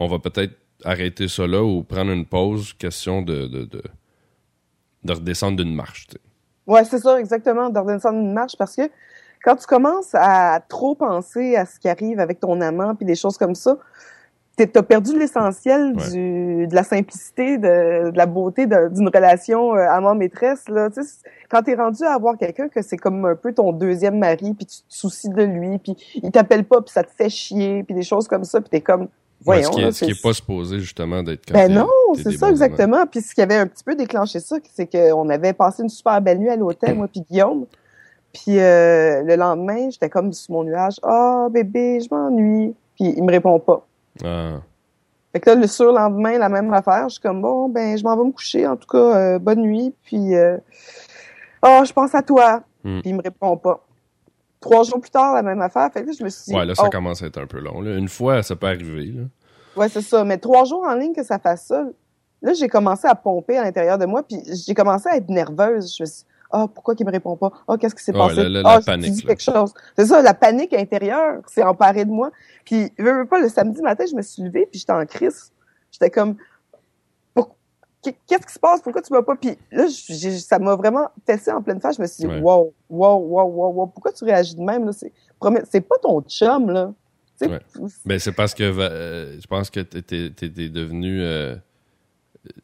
on 0.00 0.08
va 0.08 0.18
peut-être 0.18 0.54
arrêter 0.84 1.28
ça 1.28 1.46
là 1.46 1.62
ou 1.62 1.82
prendre 1.82 2.10
une 2.10 2.26
pause, 2.26 2.72
question 2.72 3.22
de, 3.22 3.46
de, 3.46 3.64
de, 3.64 3.82
de 5.04 5.12
redescendre 5.12 5.56
d'une 5.58 5.74
marche. 5.74 6.06
tu 6.08 6.14
sais. 6.14 6.20
Ouais, 6.66 6.84
c'est 6.84 6.98
ça, 6.98 7.18
exactement, 7.20 7.70
d'ordonner 7.70 7.98
une 8.04 8.32
marche 8.32 8.56
parce 8.56 8.76
que 8.76 8.82
quand 9.44 9.56
tu 9.56 9.66
commences 9.66 10.14
à 10.14 10.60
trop 10.68 10.94
penser 10.94 11.56
à 11.56 11.66
ce 11.66 11.78
qui 11.80 11.88
arrive 11.88 12.20
avec 12.20 12.40
ton 12.40 12.60
amant 12.60 12.94
puis 12.94 13.04
des 13.04 13.16
choses 13.16 13.36
comme 13.36 13.54
ça, 13.56 13.76
t'es- 14.66 14.72
t'as 14.72 14.82
perdu 14.82 15.18
l'essentiel 15.18 15.94
Ouais. 15.96 16.10
du 16.10 16.66
de 16.66 16.74
la 16.74 16.84
simplicité, 16.84 17.58
de, 17.58 18.10
de 18.10 18.16
la 18.16 18.26
beauté 18.26 18.66
d'une 18.66 19.08
relation 19.08 19.74
euh, 19.74 19.88
amant-maîtresse. 19.88 20.68
Là, 20.68 20.90
tu 20.90 21.02
sais, 21.02 21.10
quand 21.50 21.62
t'es 21.62 21.74
rendu 21.74 22.04
à 22.04 22.12
avoir 22.14 22.36
quelqu'un 22.38 22.68
que 22.68 22.82
c'est 22.82 22.96
comme 22.96 23.24
un 23.24 23.34
peu 23.36 23.52
ton 23.52 23.72
deuxième 23.72 24.18
mari, 24.18 24.54
puis 24.54 24.66
tu 24.66 24.78
te 24.78 24.82
soucies 24.88 25.28
de 25.30 25.42
lui, 25.42 25.78
puis 25.78 25.96
il 26.22 26.30
t'appelle 26.30 26.64
pas, 26.64 26.80
puis 26.80 26.92
ça 26.92 27.02
te 27.02 27.10
fait 27.10 27.28
chier, 27.28 27.82
puis 27.82 27.94
des 27.94 28.02
choses 28.02 28.28
comme 28.28 28.44
ça, 28.44 28.60
puis 28.60 28.70
t'es 28.70 28.80
comme 28.80 29.08
Ouais, 29.44 29.60
voyons. 29.60 29.70
ce 29.72 29.76
qui 29.76 29.80
là, 29.82 29.88
est, 29.88 29.92
ce 29.92 30.04
qui 30.04 30.10
est 30.12 30.22
pas 30.22 30.32
supposé, 30.32 30.78
justement, 30.78 31.22
d'être 31.24 31.44
quand 31.48 31.54
ben 31.54 31.72
non, 31.72 31.88
c'est 32.14 32.30
ça 32.30 32.48
exactement. 32.48 33.04
Puis 33.06 33.22
ce 33.22 33.34
qui 33.34 33.42
avait 33.42 33.56
un 33.56 33.66
petit 33.66 33.82
peu 33.82 33.96
déclenché 33.96 34.38
ça, 34.38 34.56
c'est 34.72 34.86
qu'on 34.86 35.28
avait 35.30 35.52
passé 35.52 35.82
une 35.82 35.88
super 35.88 36.20
belle 36.22 36.38
nuit 36.38 36.48
à 36.50 36.54
l'hôtel, 36.56 36.94
moi 36.96 37.08
puis 37.08 37.22
Guillaume. 37.28 37.66
Puis 38.32 38.58
euh, 38.60 39.22
le 39.24 39.34
lendemain, 39.36 39.90
j'étais 39.90 40.08
comme 40.08 40.32
sur 40.32 40.54
mon 40.54 40.64
nuage. 40.64 40.94
Ah 41.02 41.48
bébé, 41.50 41.98
je 42.00 42.14
m'ennuie. 42.14 42.74
Puis 42.94 43.14
il 43.16 43.22
me 43.24 43.30
répond 43.32 43.58
pas. 43.58 43.84
Ah. 44.24 44.60
Fait 45.32 45.40
que 45.40 45.50
là, 45.50 45.56
le 45.56 45.66
surlendemain, 45.66 46.38
la 46.38 46.48
même 46.48 46.72
affaire. 46.72 47.08
Je 47.08 47.14
suis 47.14 47.22
comme 47.22 47.40
bon, 47.40 47.68
ben 47.68 47.96
je 47.96 48.04
m'en 48.04 48.16
vais 48.16 48.24
me 48.24 48.32
coucher. 48.32 48.66
En 48.66 48.76
tout 48.76 48.86
cas, 48.86 48.98
euh, 48.98 49.38
bonne 49.38 49.62
nuit. 49.62 49.94
Puis 50.04 50.34
euh, 50.34 50.58
ah, 51.62 51.82
je 51.84 51.92
pense 51.92 52.14
à 52.14 52.22
toi. 52.22 52.62
Hmm. 52.84 53.00
Puis 53.00 53.10
il 53.10 53.16
me 53.16 53.22
répond 53.22 53.56
pas. 53.56 53.84
Trois 54.60 54.84
jours 54.84 55.00
plus 55.00 55.10
tard, 55.10 55.34
la 55.34 55.42
même 55.42 55.60
affaire. 55.60 55.90
Fait 55.92 56.02
que 56.02 56.08
là, 56.08 56.12
je 56.16 56.22
me 56.22 56.28
suis 56.28 56.44
dit, 56.52 56.54
Ouais, 56.54 56.66
là, 56.66 56.74
ça 56.74 56.84
oh, 56.86 56.90
commence 56.90 57.22
à 57.22 57.26
être 57.26 57.38
un 57.38 57.46
peu 57.46 57.58
long. 57.58 57.80
là. 57.80 57.96
Une 57.96 58.08
fois, 58.08 58.42
ça 58.42 58.54
peut 58.54 58.66
arriver. 58.66 59.06
Là. 59.06 59.22
Ouais, 59.76 59.88
c'est 59.88 60.02
ça. 60.02 60.22
Mais 60.24 60.38
trois 60.38 60.64
jours 60.64 60.84
en 60.86 60.94
ligne 60.94 61.14
que 61.14 61.22
ça 61.22 61.38
fasse 61.38 61.66
ça, 61.66 61.84
là, 62.42 62.52
j'ai 62.52 62.68
commencé 62.68 63.08
à 63.08 63.14
pomper 63.14 63.56
à 63.56 63.64
l'intérieur 63.64 63.98
de 63.98 64.04
moi, 64.04 64.22
puis 64.22 64.36
j'ai 64.66 64.74
commencé 64.74 65.08
à 65.08 65.16
être 65.16 65.28
nerveuse. 65.30 65.96
Je 65.96 66.02
me 66.02 66.06
suis 66.06 66.24
ah, 66.52 66.66
pourquoi 66.72 66.94
qu'il 66.94 67.06
me 67.06 67.10
répond 67.12 67.36
pas? 67.36 67.50
Ah, 67.66 67.76
qu'est-ce 67.78 67.94
qui 67.94 68.02
s'est 68.04 68.12
Ouais, 68.12 68.18
passé? 68.18 68.40
ah, 68.64 68.78
dit 68.96 69.22
là. 69.22 69.28
quelque 69.28 69.42
chose. 69.42 69.72
C'est 69.96 70.06
ça, 70.06 70.22
la 70.22 70.34
panique 70.34 70.72
intérieure 70.74 71.42
s'est 71.48 71.62
emparée 71.62 72.04
de 72.04 72.10
moi. 72.10 72.30
Puis, 72.64 72.92
veux 72.98 73.26
pas, 73.26 73.40
le 73.40 73.48
samedi 73.48 73.80
matin, 73.82 74.04
je 74.10 74.14
me 74.14 74.22
suis 74.22 74.42
levée, 74.42 74.66
puis 74.70 74.78
j'étais 74.80 74.92
en 74.92 75.04
crise. 75.06 75.52
J'étais 75.90 76.10
comme, 76.10 76.36
qu'est-ce 78.02 78.46
qui 78.46 78.52
se 78.52 78.58
passe? 78.58 78.82
Pourquoi 78.82 79.00
tu 79.02 79.12
m'as 79.12 79.22
pas? 79.22 79.36
Puis 79.36 79.56
là, 79.70 79.86
j'ai- 79.88 80.38
ça 80.38 80.58
m'a 80.58 80.74
vraiment 80.74 81.08
fessé 81.26 81.52
en 81.52 81.62
pleine 81.62 81.80
face. 81.80 81.96
Je 81.96 82.02
me 82.02 82.06
suis 82.06 82.22
dit, 82.22 82.26
Ouais. 82.26 82.40
wow, 82.40 82.74
wow, 82.90 83.16
wow, 83.18 83.44
wow, 83.46 83.72
wow, 83.72 83.86
pourquoi 83.86 84.12
tu 84.12 84.24
réagis 84.24 84.56
de 84.56 84.60
même? 84.62 84.86
là? 84.86 84.92
C'est, 84.92 85.12
c'est 85.70 85.80
pas 85.80 85.96
ton 86.02 86.20
chum, 86.22 86.70
là. 86.70 86.92
Ouais. 87.40 87.58
Ben, 88.04 88.18
c'est 88.20 88.32
parce 88.32 88.54
que 88.54 88.62
euh, 88.62 89.40
je 89.40 89.46
pense 89.48 89.68
que 89.70 89.80
t'étais 89.80 90.30
t'étais 90.30 90.68
devenu. 90.68 91.20
euh, 91.22 91.56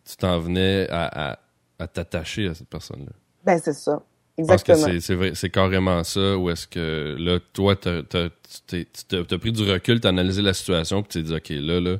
tu 0.04 0.16
t'en 0.16 0.38
venais 0.38 0.88
à, 0.90 1.30
à, 1.32 1.38
à 1.80 1.86
t'attacher 1.88 2.48
à 2.48 2.54
cette 2.54 2.68
personne-là. 2.68 3.10
Ben, 3.48 3.58
c'est 3.64 3.72
ça. 3.72 4.02
Je 4.36 4.44
pense 4.44 4.62
que 4.62 4.72
Exactement. 4.72 5.34
c'est- 5.34 5.48
carrément 5.48 6.04
ça, 6.04 6.36
où 6.36 6.50
est-ce 6.50 6.66
que 6.68 7.16
là, 7.18 7.38
toi, 7.54 7.74
tu 7.76 7.90
tu 8.66 8.84
t'as 9.08 9.38
pris 9.38 9.52
du 9.52 9.62
recul, 9.62 10.00
t'as 10.00 10.10
analysé 10.10 10.42
la 10.42 10.52
situation, 10.52 11.02
puis 11.02 11.08
tu 11.08 11.18
t'es 11.22 11.28
dit, 11.28 11.34
OK, 11.34 11.48
là, 11.66 11.80
là, 11.80 11.96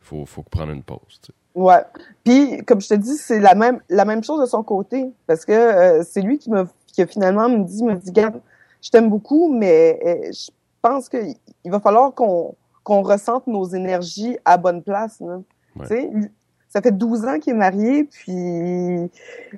faut, 0.00 0.24
faut 0.24 0.42
prendre 0.44 0.70
une 0.72 0.84
pause. 0.84 1.00
tu 1.20 1.26
sais. 1.26 1.32
Ouais. 1.56 1.82
Puis 2.24 2.64
comme 2.64 2.80
je 2.80 2.88
te 2.88 2.94
dis, 2.94 3.16
c'est 3.16 3.40
la 3.40 3.56
même 3.56 3.80
la 3.88 4.04
même 4.04 4.22
chose 4.22 4.40
de 4.40 4.46
son 4.46 4.62
côté 4.62 5.04
parce 5.26 5.44
que 5.44 5.52
euh, 5.52 6.02
c'est 6.08 6.20
lui 6.20 6.38
qui 6.38 6.50
m'a 6.50 6.66
qui 6.92 7.02
a 7.02 7.06
finalement 7.08 7.48
me 7.48 7.64
dit 7.64 7.82
me 7.82 7.94
dit 7.96 8.12
garde, 8.12 8.40
je 8.82 8.90
t'aime 8.90 9.08
beaucoup 9.10 9.52
mais 9.52 10.00
euh, 10.04 10.32
je 10.32 10.50
pense 10.82 11.08
que 11.08 11.16
il 11.64 11.70
va 11.70 11.80
falloir 11.80 12.14
qu'on 12.14 12.54
qu'on 12.82 13.02
ressente 13.02 13.46
nos 13.46 13.66
énergies 13.66 14.36
à 14.44 14.56
bonne 14.58 14.82
place 14.82 15.20
là. 15.20 15.40
Ouais. 15.76 16.10
Ça 16.74 16.82
fait 16.82 16.90
12 16.90 17.24
ans 17.26 17.38
qu'il 17.38 17.52
est 17.52 17.56
marié 17.56 18.02
puis 18.02 18.34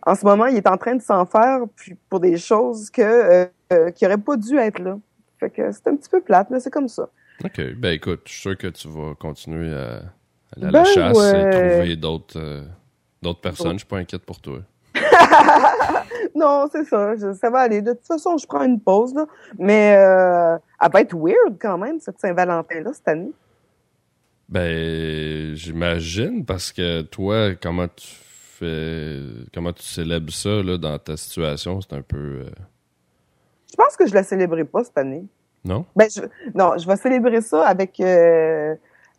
en 0.05 0.15
ce 0.15 0.23
moment, 0.27 0.45
il 0.47 0.57
est 0.59 0.67
en 0.69 0.77
train 0.77 0.95
de 0.97 1.01
s'en 1.01 1.25
faire 1.25 1.61
puis 1.75 1.97
pour 2.11 2.21
des 2.21 2.37
choses 2.37 2.91
que 2.91 3.01
euh, 3.01 3.47
euh, 3.73 3.91
qui 3.91 4.05
auraient 4.05 4.19
pas 4.19 4.37
dû 4.37 4.59
être 4.59 4.81
là. 4.81 4.99
Fait 5.41 5.49
que 5.49 5.73
c'est 5.73 5.87
un 5.89 5.97
petit 5.97 6.11
peu 6.11 6.21
plate, 6.21 6.51
mais 6.51 6.61
c'est 6.61 6.71
comme 6.71 6.89
ça. 6.89 7.09
OK. 7.43 7.59
Ben, 7.79 7.95
écoute, 7.95 8.21
je 8.27 8.33
suis 8.33 8.41
sûr 8.43 8.59
que 8.59 8.67
tu 8.67 8.89
vas 8.89 9.15
continuer 9.19 9.73
à, 9.75 10.03
aller 10.55 10.67
à 10.67 10.71
Ben, 10.71 10.73
la 10.73 10.85
chasse 10.85 11.17
ouais. 11.17 11.41
et 11.49 11.51
trouver 11.79 11.97
d'autres 11.97 12.39
euh, 12.39 12.63
d'autres 13.23 13.41
personnes. 13.41 13.73
Je 13.73 13.79
suis 13.79 13.87
pas 13.87 13.97
inquiète 13.97 14.27
pour 14.27 14.39
toi. 14.39 14.59
non, 16.35 16.67
c'est 16.71 16.85
ça. 16.85 17.17
je- 17.17 17.33
ça 17.33 17.49
va 17.51 17.61
aller. 17.61 17.81
De 17.83 17.93
toute 17.93 18.07
façon, 18.07 18.37
je 18.37 18.47
prends 18.47 18.63
une 18.63 18.81
pause, 18.81 19.15
là. 19.15 19.25
Mais 19.59 19.97
euh, 19.97 20.57
elle 20.83 20.93
va 20.93 21.01
être 21.01 21.17
weird 21.17 21.57
quand 21.59 21.79
même, 21.79 21.99
cette 22.01 22.19
Saint-Valentin-là, 22.21 22.91
cette 22.93 23.09
année. 23.09 23.33
Ben, 24.49 25.55
j'imagine, 25.55 26.45
parce 26.45 26.73
que 26.73 27.03
toi, 27.03 27.55
comment 27.61 27.89
tu 27.89 28.07
fais. 28.07 29.21
Comment 29.53 29.73
tu 29.73 29.83
célèbres 29.83 30.33
ça, 30.33 30.63
là, 30.63 30.79
dans 30.79 30.99
ta 30.99 31.17
situation, 31.17 31.81
c'est 31.81 31.95
un 31.95 32.03
peu. 32.03 32.17
euh, 32.45 32.51
Je 33.71 33.75
pense 33.77 33.97
que 33.97 34.07
je 34.07 34.15
la 34.15 34.23
célébrerai 34.23 34.65
pas 34.65 34.85
cette 34.85 34.97
année. 34.99 35.25
Non? 35.65 35.85
Ben, 35.97 36.09
je, 36.09 36.21
non, 36.55 36.79
je 36.79 36.87
vais 36.87 36.97
célébrer 36.97 37.41
ça 37.41 37.67
avec 37.67 37.99
euh, 37.99 38.77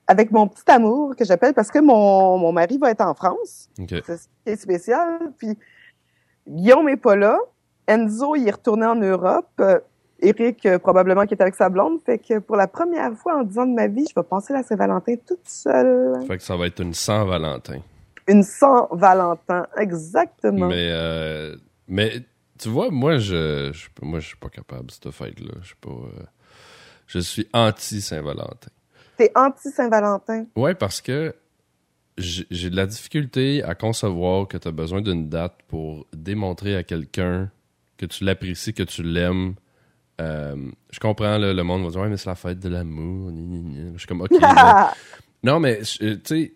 avec 0.07 0.31
mon 0.31 0.47
petit 0.47 0.63
amour 0.67 1.13
que 1.15 1.25
j'appelle 1.25 1.53
parce 1.53 1.69
que 1.69 1.79
mon, 1.79 2.37
mon 2.37 2.53
mari 2.53 2.77
va 2.77 2.91
être 2.91 3.01
en 3.01 3.13
France. 3.13 3.69
OK. 3.79 3.89
C'est 4.05 4.17
ce 4.17 4.27
qui 4.45 4.51
est 4.51 4.55
spécial. 4.55 5.19
Puis 5.37 5.57
Guillaume 6.47 6.87
est 6.87 6.95
pas 6.97 7.17
là. 7.17 7.37
Enzo, 7.85 8.35
il 8.37 8.47
est 8.47 8.51
retourné 8.51 8.85
en 8.85 8.95
Europe. 8.95 9.61
Eric, 10.19 10.65
euh, 10.65 10.79
probablement, 10.79 11.25
qui 11.25 11.33
est 11.35 11.41
avec 11.41 11.55
sa 11.55 11.69
blonde. 11.69 11.99
Fait 12.05 12.17
que 12.17 12.39
pour 12.39 12.55
la 12.55 12.67
première 12.67 13.13
fois 13.13 13.37
en 13.39 13.43
10 13.43 13.57
ans 13.59 13.65
de 13.67 13.73
ma 13.73 13.87
vie, 13.87 14.05
je 14.09 14.19
vais 14.19 14.25
passer 14.27 14.53
la 14.53 14.63
Saint-Valentin 14.63 15.15
toute 15.27 15.47
seule. 15.47 16.25
Fait 16.27 16.37
que 16.37 16.43
ça 16.43 16.55
va 16.55 16.67
être 16.67 16.81
une 16.81 16.93
sans 16.93 17.25
Valentin. 17.25 17.81
Une 18.27 18.43
sans 18.43 18.87
Valentin, 18.91 19.67
exactement. 19.77 20.67
Mais, 20.67 20.89
euh, 20.91 21.55
mais 21.87 22.21
tu 22.59 22.69
vois, 22.69 22.89
moi, 22.89 23.17
je, 23.17 23.71
je, 23.73 23.87
moi, 24.01 24.19
je 24.19 24.27
suis 24.27 24.37
pas 24.37 24.49
capable, 24.49 24.89
cette 24.91 25.11
fête-là. 25.11 25.53
Je 25.61 25.67
suis 25.67 25.75
pas. 25.75 25.89
euh, 25.91 26.23
je 27.05 27.19
suis 27.19 27.47
anti-Saint-Valentin. 27.53 28.69
T'es 29.17 29.31
anti-Saint-Valentin? 29.35 30.45
Ouais, 30.55 30.75
parce 30.75 30.99
que 31.01 31.33
j'ai 32.17 32.45
j'ai 32.49 32.69
de 32.69 32.75
la 32.75 32.85
difficulté 32.87 33.63
à 33.63 33.75
concevoir 33.75 34.47
que 34.47 34.57
tu 34.57 34.67
as 34.67 34.71
besoin 34.71 35.01
d'une 35.01 35.29
date 35.29 35.55
pour 35.67 36.05
démontrer 36.13 36.75
à 36.75 36.83
quelqu'un 36.83 37.49
que 37.97 38.05
tu 38.07 38.23
l'apprécies, 38.23 38.73
que 38.73 38.83
tu 38.83 39.03
l'aimes. 39.03 39.53
Euh, 40.19 40.55
je 40.91 40.99
comprends, 40.99 41.37
là, 41.37 41.53
le 41.53 41.63
monde 41.63 41.83
va 41.83 41.89
dire, 41.89 42.01
ouais, 42.01 42.09
mais 42.09 42.17
c'est 42.17 42.29
la 42.29 42.35
fête 42.35 42.59
de 42.59 42.69
l'amour. 42.69 43.31
Je 43.93 43.97
suis 43.97 44.07
comme, 44.07 44.21
ok. 44.21 44.31
mais- 44.41 44.83
Non, 45.43 45.59
mais, 45.59 45.79
euh, 46.01 46.15
tu 46.15 46.21
sais, 46.23 46.53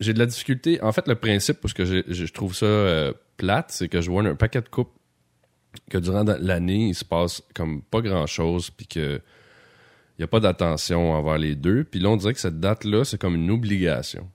j'ai 0.00 0.12
de 0.12 0.18
la 0.18 0.26
difficulté. 0.26 0.80
En 0.82 0.92
fait, 0.92 1.08
le 1.08 1.16
principe, 1.16 1.60
parce 1.60 1.74
que 1.74 1.84
je, 1.84 2.02
je 2.06 2.32
trouve 2.32 2.54
ça 2.54 2.66
euh, 2.66 3.12
plate, 3.36 3.70
c'est 3.70 3.88
que 3.88 4.00
je 4.00 4.10
vois 4.10 4.22
un, 4.22 4.34
paquet 4.36 4.60
de 4.60 4.68
couples 4.68 4.92
que 5.90 5.98
durant 5.98 6.24
l'année, 6.24 6.88
il 6.88 6.94
se 6.94 7.04
passe 7.04 7.42
comme 7.54 7.82
pas 7.82 8.00
grand-chose, 8.00 8.70
puis 8.70 8.86
que 8.86 9.20
il 10.18 10.22
n'y 10.22 10.24
a 10.24 10.28
pas 10.28 10.40
d'attention 10.40 11.12
envers 11.12 11.38
les 11.38 11.54
deux. 11.54 11.84
Puis 11.84 12.00
là, 12.00 12.08
on 12.08 12.16
dirait 12.16 12.34
que 12.34 12.40
cette 12.40 12.58
date-là, 12.58 13.04
c'est 13.04 13.18
comme 13.18 13.36
une 13.36 13.50
obligation. 13.52 14.28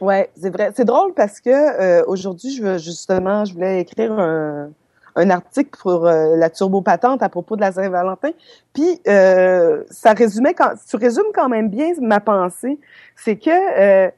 Ouais, 0.00 0.30
c'est 0.34 0.48
vrai. 0.48 0.72
C'est 0.74 0.86
drôle 0.86 1.12
parce 1.12 1.40
que 1.40 1.50
euh, 1.50 2.02
aujourd'hui, 2.06 2.56
je 2.56 2.62
veux 2.62 2.78
justement, 2.78 3.44
je 3.44 3.52
voulais 3.52 3.82
écrire 3.82 4.12
un, 4.12 4.70
un 5.16 5.30
article 5.30 5.70
pour 5.80 6.06
euh, 6.06 6.36
la 6.36 6.50
turbopatente 6.50 7.22
à 7.22 7.28
propos 7.28 7.56
de 7.56 7.60
la 7.60 7.72
Saint-Valentin. 7.72 8.30
Puis 8.72 9.00
euh, 9.08 9.84
ça 9.90 10.12
résumait 10.12 10.54
quand 10.54 10.72
tu 10.88 10.96
résumes 10.96 11.32
quand 11.34 11.48
même 11.48 11.68
bien 11.68 11.92
ma 12.00 12.20
pensée, 12.20 12.78
c'est 13.16 13.36
que 13.36 14.10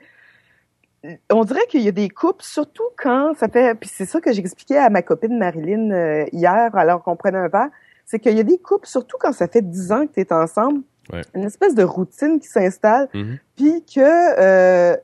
on 1.30 1.44
dirait 1.44 1.66
qu'il 1.68 1.82
y 1.82 1.88
a 1.88 1.92
des 1.92 2.08
couples, 2.08 2.44
surtout 2.44 2.84
quand 2.96 3.34
ça 3.36 3.48
fait, 3.48 3.74
puis 3.74 3.90
c'est 3.92 4.04
ça 4.04 4.20
que 4.20 4.32
j'expliquais 4.32 4.78
à 4.78 4.88
ma 4.88 5.02
copine 5.02 5.36
Marilyn 5.36 6.26
hier 6.32 6.70
alors 6.76 7.02
qu'on 7.02 7.16
prenait 7.16 7.38
un 7.38 7.48
verre, 7.48 7.70
c'est 8.06 8.20
qu'il 8.20 8.36
y 8.36 8.40
a 8.40 8.44
des 8.44 8.58
couples, 8.58 8.86
surtout 8.86 9.16
quand 9.18 9.32
ça 9.32 9.48
fait 9.48 9.62
dix 9.62 9.90
ans 9.90 10.06
que 10.06 10.12
tu 10.12 10.20
es 10.20 10.32
ensemble, 10.32 10.82
une 11.34 11.42
espèce 11.42 11.74
de 11.74 11.82
routine 11.82 12.38
qui 12.38 12.46
s'installe, 12.46 13.08
mm-hmm. 13.12 13.38
puis 13.56 13.84
que 13.84 14.96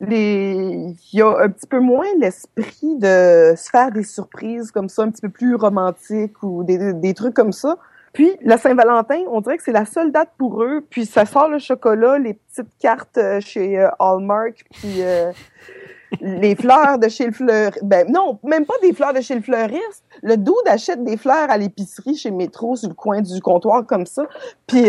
les 0.00 0.94
il 1.12 1.18
y 1.18 1.22
a 1.22 1.38
un 1.38 1.48
petit 1.48 1.66
peu 1.66 1.80
moins 1.80 2.06
l'esprit 2.18 2.96
de 2.96 3.54
se 3.56 3.70
faire 3.70 3.90
des 3.90 4.02
surprises 4.02 4.70
comme 4.70 4.88
ça 4.88 5.02
un 5.02 5.10
petit 5.10 5.22
peu 5.22 5.30
plus 5.30 5.54
romantiques 5.54 6.42
ou 6.42 6.64
des, 6.64 6.92
des 6.92 7.14
trucs 7.14 7.34
comme 7.34 7.52
ça 7.52 7.78
puis 8.12 8.32
la 8.42 8.58
Saint-Valentin 8.58 9.22
on 9.30 9.40
dirait 9.40 9.56
que 9.56 9.62
c'est 9.62 9.72
la 9.72 9.86
seule 9.86 10.12
date 10.12 10.30
pour 10.36 10.62
eux 10.62 10.84
puis 10.90 11.06
ça 11.06 11.24
sort 11.24 11.48
le 11.48 11.58
chocolat 11.58 12.18
les 12.18 12.34
petites 12.34 12.72
cartes 12.78 13.16
euh, 13.16 13.40
chez 13.40 13.78
euh, 13.78 13.88
Hallmark 13.98 14.64
puis 14.70 15.02
euh, 15.02 15.32
les 16.20 16.54
fleurs 16.54 16.98
de 16.98 17.08
chez 17.08 17.26
le 17.26 17.32
fleuriste. 17.32 17.80
Ben 17.82 18.06
non, 18.08 18.38
même 18.44 18.64
pas 18.64 18.74
des 18.80 18.92
fleurs 18.92 19.12
de 19.12 19.20
chez 19.20 19.34
le 19.34 19.40
fleuriste. 19.40 20.04
Le 20.22 20.36
dude 20.36 20.54
achète 20.66 21.02
des 21.02 21.16
fleurs 21.16 21.50
à 21.50 21.58
l'épicerie 21.58 22.16
chez 22.16 22.30
Métro 22.30 22.76
sur 22.76 22.88
le 22.88 22.94
coin 22.94 23.20
du 23.20 23.40
comptoir 23.40 23.84
comme 23.84 24.06
ça. 24.06 24.24
Puis. 24.68 24.84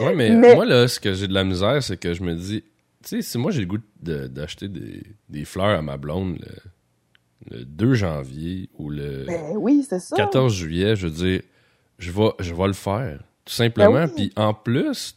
ouais, 0.00 0.14
mais, 0.14 0.30
mais, 0.36 0.54
moi 0.54 0.66
là, 0.66 0.86
ce 0.86 1.00
que 1.00 1.14
j'ai 1.14 1.28
de 1.28 1.34
la 1.34 1.44
misère, 1.44 1.82
c'est 1.82 1.96
que 1.96 2.12
je 2.12 2.22
me 2.22 2.34
dis, 2.34 2.62
tu 3.02 3.08
sais, 3.08 3.22
si 3.22 3.38
moi 3.38 3.50
j'ai 3.50 3.60
le 3.60 3.66
goût 3.66 3.78
d'acheter 4.00 4.68
des, 4.68 5.02
des, 5.28 5.44
fleurs 5.44 5.78
à 5.78 5.82
ma 5.82 5.96
blonde 5.96 6.38
le, 7.50 7.64
2 7.64 7.94
janvier 7.94 8.68
ou 8.74 8.90
le 8.90 9.24
ben 9.26 9.56
oui, 9.56 9.86
14 10.16 10.52
juillet, 10.52 10.96
je 10.96 11.06
veux 11.06 11.12
dire, 11.12 11.42
je 11.98 12.10
vais, 12.10 12.30
je 12.40 12.54
vais 12.54 12.66
le 12.66 12.72
faire. 12.72 13.20
Tout 13.44 13.54
simplement. 13.54 13.92
Ben 13.92 14.08
Puis 14.14 14.32
en 14.36 14.52
plus, 14.52 15.16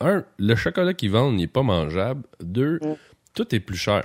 un, 0.00 0.24
le 0.38 0.54
chocolat 0.54 0.94
qu'ils 0.94 1.10
vendent 1.10 1.36
n'est 1.36 1.46
pas 1.46 1.62
mangeable. 1.62 2.22
Deux, 2.40 2.78
mm. 2.82 2.94
tout 3.34 3.54
est 3.54 3.60
plus 3.60 3.76
cher. 3.76 4.04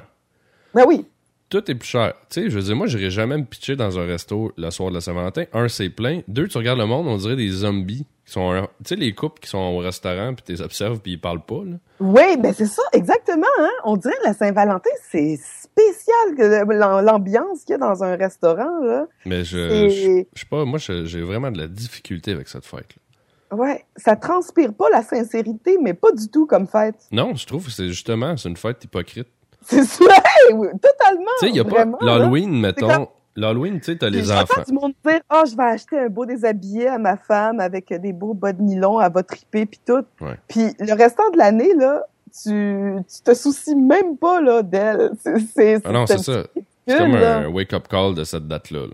Ben 0.74 0.86
oui. 0.88 1.06
Tout 1.50 1.70
est 1.70 1.76
plus 1.76 1.88
cher. 1.88 2.14
Tu 2.30 2.42
sais, 2.42 2.50
je 2.50 2.58
veux 2.58 2.64
dire, 2.64 2.76
moi, 2.76 2.88
j'irais 2.88 3.12
jamais 3.12 3.38
me 3.38 3.46
pitcher 3.46 3.76
dans 3.76 4.00
un 4.00 4.06
resto 4.06 4.52
le 4.58 4.70
soir 4.72 4.90
de 4.90 4.96
la 4.96 5.02
Saint-Valentin. 5.02 5.46
Un, 5.54 5.68
c'est 5.68 5.90
plein. 5.90 6.22
Deux, 6.28 6.48
tu 6.48 6.58
regardes 6.58 6.80
le 6.80 6.86
monde, 6.86 7.08
on 7.08 7.18
dirait 7.18 7.36
des 7.36 7.50
zombies 7.50 8.06
sont 8.32 8.68
tu 8.84 8.90
sais 8.90 8.96
les 8.96 9.14
couples 9.14 9.40
qui 9.40 9.50
sont 9.50 9.58
au 9.58 9.78
restaurant 9.78 10.34
puis 10.34 10.44
tu 10.46 10.52
les 10.52 10.62
observes 10.62 11.00
puis 11.00 11.14
ils 11.14 11.22
parlent 11.22 11.46
pas 11.46 11.64
là. 11.66 11.78
Oui, 12.00 12.38
ben 12.38 12.54
c'est 12.54 12.66
ça 12.66 12.82
exactement 12.92 13.48
hein. 13.60 13.72
On 13.86 13.96
dirait 13.96 14.16
que 14.22 14.28
la 14.28 14.34
Saint-Valentin 14.34 14.90
c'est 15.10 15.38
spécial 15.38 16.36
que 16.38 17.02
l'ambiance 17.02 17.64
qu'il 17.64 17.74
y 17.74 17.76
a 17.76 17.78
dans 17.78 18.04
un 18.04 18.16
restaurant 18.16 18.80
là. 18.84 19.06
Mais 19.26 19.44
je 19.44 19.90
je, 19.90 20.40
sais 20.40 20.46
pas 20.50 20.66
moi 20.66 20.80
j'ai 20.80 21.22
vraiment 21.22 21.52
de 21.52 21.58
la 21.58 21.68
difficulté 21.68 22.32
avec 22.32 22.48
cette 22.48 22.66
fête 22.66 22.96
là. 22.96 23.58
Ouais, 23.58 23.86
ça 23.96 24.18
transpire 24.18 24.74
pas 24.74 24.90
la 24.90 25.04
sincérité 25.04 25.78
mais 25.82 25.94
pas 25.94 26.12
du 26.12 26.28
tout 26.30 26.46
comme 26.46 26.68
fête. 26.68 26.96
Non, 27.12 27.34
je 27.36 27.46
trouve 27.46 27.66
que 27.66 27.72
c'est 27.72 27.88
justement 27.88 28.36
c'est 28.36 28.50
une 28.50 28.58
fête 28.58 28.84
hypocrite. 28.84 29.30
C'est 29.62 29.84
ça, 29.84 30.06
totalement. 30.50 31.32
Tu 31.40 31.46
sais, 31.46 31.50
il 31.50 31.56
y 31.56 31.60
a 31.60 31.66
pas 31.66 31.86
l'Halloween 32.02 32.60
mettons 32.60 33.08
L'Halloween, 33.38 33.80
tu 33.80 33.92
sais, 33.92 33.98
t'as 33.98 34.10
les 34.10 34.32
enfants. 34.32 34.64
du 34.68 34.74
monde 34.74 34.94
dire, 35.06 35.20
oh, 35.32 35.44
je 35.50 35.56
vais 35.56 35.64
acheter 35.64 36.00
un 36.00 36.10
beau 36.10 36.26
déshabillé 36.26 36.88
à 36.88 36.98
ma 36.98 37.16
femme 37.18 37.60
avec 37.60 37.94
des 37.94 38.12
beaux 38.12 38.34
bas 38.34 38.52
de 38.52 38.64
nylon, 38.64 39.00
elle 39.00 39.14
va 39.14 39.22
triper 39.22 39.68
puis 39.68 39.80
tout. 39.86 40.04
Puis 40.48 40.72
le 40.80 40.94
restant 40.94 41.30
de 41.32 41.38
l'année, 41.38 41.76
là, 41.76 42.02
tu, 42.34 42.96
tu 43.08 43.22
te 43.24 43.34
soucies 43.36 43.76
même 43.76 44.18
pas, 44.18 44.42
là, 44.42 44.64
d'elle. 44.64 45.12
C'est, 45.56 45.80
ah 45.86 45.92
non, 45.92 46.08
c'est 46.08 46.18
ça. 46.18 46.46
C'est 46.88 46.98
comme 46.98 47.14
un 47.14 47.48
wake-up 47.48 47.88
call 47.88 48.16
de 48.16 48.24
cette 48.24 48.48
date-là. 48.48 48.88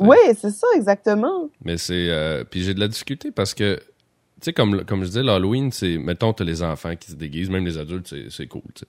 oui, 0.00 0.16
c'est 0.36 0.50
ça, 0.50 0.66
exactement. 0.74 1.48
Mais 1.64 1.78
c'est, 1.78 2.08
euh, 2.10 2.42
puis 2.42 2.62
j'ai 2.62 2.74
de 2.74 2.80
la 2.80 2.88
difficulté 2.88 3.30
parce 3.30 3.54
que, 3.54 3.76
tu 3.76 3.82
sais, 4.40 4.52
comme, 4.52 4.84
comme 4.84 5.02
je 5.02 5.08
disais, 5.08 5.22
l'Halloween, 5.22 5.70
c'est, 5.70 5.98
mettons, 5.98 6.32
t'as 6.32 6.44
les 6.44 6.64
enfants 6.64 6.96
qui 6.96 7.12
se 7.12 7.16
déguisent, 7.16 7.50
même 7.50 7.64
les 7.64 7.78
adultes, 7.78 8.12
c'est 8.28 8.46
cool, 8.48 8.62
tu 8.74 8.80
sais. 8.80 8.86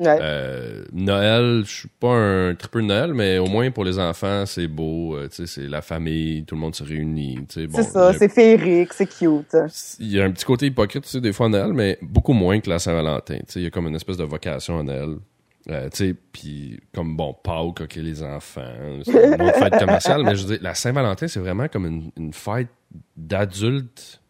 Euh, 0.00 0.84
Noël, 0.92 1.62
je 1.66 1.70
suis 1.70 1.88
pas 1.88 2.14
un 2.14 2.54
triple 2.54 2.82
Noël, 2.82 3.12
mais 3.12 3.38
au 3.38 3.46
moins 3.46 3.70
pour 3.70 3.84
les 3.84 3.98
enfants, 3.98 4.46
c'est 4.46 4.66
beau. 4.66 5.16
Euh, 5.16 5.28
c'est 5.30 5.68
la 5.68 5.82
famille, 5.82 6.44
tout 6.44 6.54
le 6.54 6.60
monde 6.60 6.74
se 6.74 6.84
réunit. 6.84 7.36
Bon, 7.36 7.46
c'est 7.74 7.82
ça, 7.82 8.12
c'est 8.12 8.28
féerique, 8.28 8.92
c'est 8.92 9.06
cute. 9.06 9.56
Il 9.98 10.10
y 10.10 10.20
a 10.20 10.24
un 10.24 10.30
petit 10.30 10.44
côté 10.44 10.66
hypocrite 10.66 11.04
tu 11.04 11.10
sais, 11.10 11.20
des 11.20 11.32
fois 11.32 11.46
à 11.46 11.48
Noël, 11.50 11.72
mais 11.72 11.98
beaucoup 12.02 12.32
moins 12.32 12.60
que 12.60 12.70
la 12.70 12.78
Saint-Valentin. 12.78 13.38
Il 13.56 13.62
y 13.62 13.66
a 13.66 13.70
comme 13.70 13.88
une 13.88 13.96
espèce 13.96 14.16
de 14.16 14.24
vocation 14.24 14.78
à 14.78 14.82
Noël. 14.82 15.16
Euh, 15.68 15.90
puis 16.32 16.80
comme 16.94 17.16
bon 17.18 17.34
Pâques 17.34 17.82
ok 17.82 17.96
les 17.96 18.22
enfants 18.22 18.62
c'est 19.04 19.12
une 19.12 19.42
autre 19.42 19.58
fête 19.58 19.78
commerciale 19.78 20.22
mais 20.24 20.34
je 20.34 20.46
veux 20.46 20.54
dire 20.54 20.62
la 20.62 20.74
Saint-Valentin 20.74 21.28
c'est 21.28 21.38
vraiment 21.38 21.68
comme 21.68 21.84
une, 21.84 22.10
une 22.16 22.32
fête 22.32 22.70
d'adultes 23.14 24.22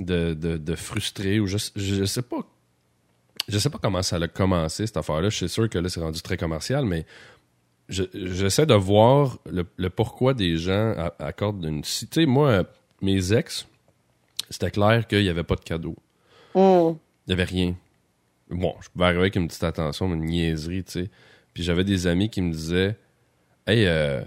de, 0.00 0.34
de, 0.34 0.56
de 0.56 0.74
frustrés 0.74 1.38
ou 1.38 1.46
je, 1.46 1.56
je 1.76 2.04
sais 2.04 2.22
pas 2.22 2.44
je 3.48 3.58
sais 3.58 3.70
pas 3.70 3.78
comment 3.78 4.02
ça 4.02 4.16
a 4.16 4.28
commencé, 4.28 4.86
cette 4.86 4.96
affaire-là. 4.96 5.28
Je 5.28 5.36
suis 5.36 5.48
sûr 5.48 5.68
que 5.68 5.78
là, 5.78 5.88
c'est 5.88 6.00
rendu 6.00 6.20
très 6.20 6.36
commercial, 6.36 6.84
mais 6.84 7.06
j'essaie 7.88 8.66
de 8.66 8.74
voir 8.74 9.38
le, 9.46 9.88
pourquoi 9.88 10.34
des 10.34 10.56
gens 10.56 10.94
accordent 11.18 11.64
une. 11.64 11.82
Tu 11.82 12.06
sais, 12.10 12.26
moi, 12.26 12.64
mes 13.02 13.32
ex, 13.32 13.66
c'était 14.50 14.70
clair 14.70 15.06
qu'il 15.06 15.22
n'y 15.22 15.28
avait 15.28 15.44
pas 15.44 15.56
de 15.56 15.60
cadeau. 15.60 15.96
Mm. 16.54 16.96
Il 17.26 17.28
n'y 17.28 17.32
avait 17.32 17.44
rien. 17.44 17.74
Bon, 18.50 18.74
je 18.80 18.88
pouvais 18.88 19.06
arriver 19.06 19.20
avec 19.20 19.36
une 19.36 19.48
petite 19.48 19.64
attention, 19.64 20.12
une 20.14 20.24
niaiserie, 20.24 20.84
tu 20.84 20.92
sais. 20.92 21.10
Puis 21.52 21.62
j'avais 21.62 21.84
des 21.84 22.06
amis 22.06 22.30
qui 22.30 22.42
me 22.42 22.52
disaient 22.52 22.96
Hey, 23.66 23.86
euh, 23.86 24.22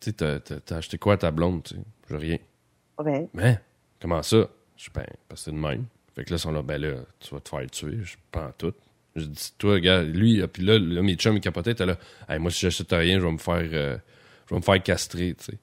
tu 0.00 0.10
sais, 0.10 0.40
t'as 0.40 0.76
acheté 0.76 0.96
quoi 0.96 1.14
à 1.14 1.16
ta 1.18 1.30
blonde, 1.30 1.62
tu 1.62 1.74
sais 2.08 2.16
rien. 2.16 2.38
Ouais. 2.98 3.28
Mais, 3.34 3.60
comment 4.00 4.22
ça 4.22 4.48
Je 4.76 4.82
suis 4.82 4.90
ben, 4.94 5.04
parce 5.28 5.42
que 5.42 5.44
c'est 5.50 5.52
de 5.52 5.60
même. 5.60 5.84
Fait 6.16 6.24
que 6.24 6.30
là, 6.30 6.36
ils 6.36 6.40
sont 6.40 6.50
là, 6.50 6.62
ben 6.62 6.80
là, 6.80 6.94
tu 7.20 7.34
vas 7.34 7.40
te 7.40 7.48
faire 7.50 7.70
tuer. 7.70 7.98
Je 8.02 8.16
prends 8.32 8.50
tout. 8.56 8.72
Je 9.14 9.26
dis, 9.26 9.52
toi, 9.58 9.74
regarde, 9.74 10.06
lui, 10.06 10.44
puis 10.48 10.64
là, 10.64 10.78
là 10.78 11.02
mes 11.02 11.14
chums, 11.14 11.36
ils 11.36 11.40
capotaient, 11.40 11.72
étaient 11.72 11.86
là, 11.86 11.96
hey, 12.28 12.38
moi, 12.38 12.50
si 12.50 12.60
j'achète 12.60 12.90
rien, 12.90 13.20
je 13.20 13.24
vais 13.24 13.32
me 13.32 13.38
faire, 13.38 13.68
euh, 13.72 13.98
je 14.46 14.54
vais 14.54 14.58
me 14.58 14.64
faire 14.64 14.82
castrer, 14.82 15.34
tu 15.38 15.44
sais. 15.44 15.58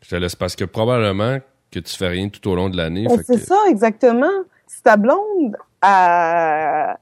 J'étais 0.00 0.20
là, 0.20 0.28
c'est 0.28 0.38
parce 0.38 0.56
que 0.56 0.64
probablement 0.64 1.40
que 1.70 1.80
tu 1.80 1.96
fais 1.96 2.08
rien 2.08 2.28
tout 2.28 2.48
au 2.48 2.54
long 2.54 2.68
de 2.68 2.76
l'année. 2.76 3.06
C'est 3.26 3.38
ça, 3.38 3.56
exactement. 3.68 4.30
Si 4.66 4.82
ta 4.82 4.96
blonde 4.96 5.56
a... 5.82 6.98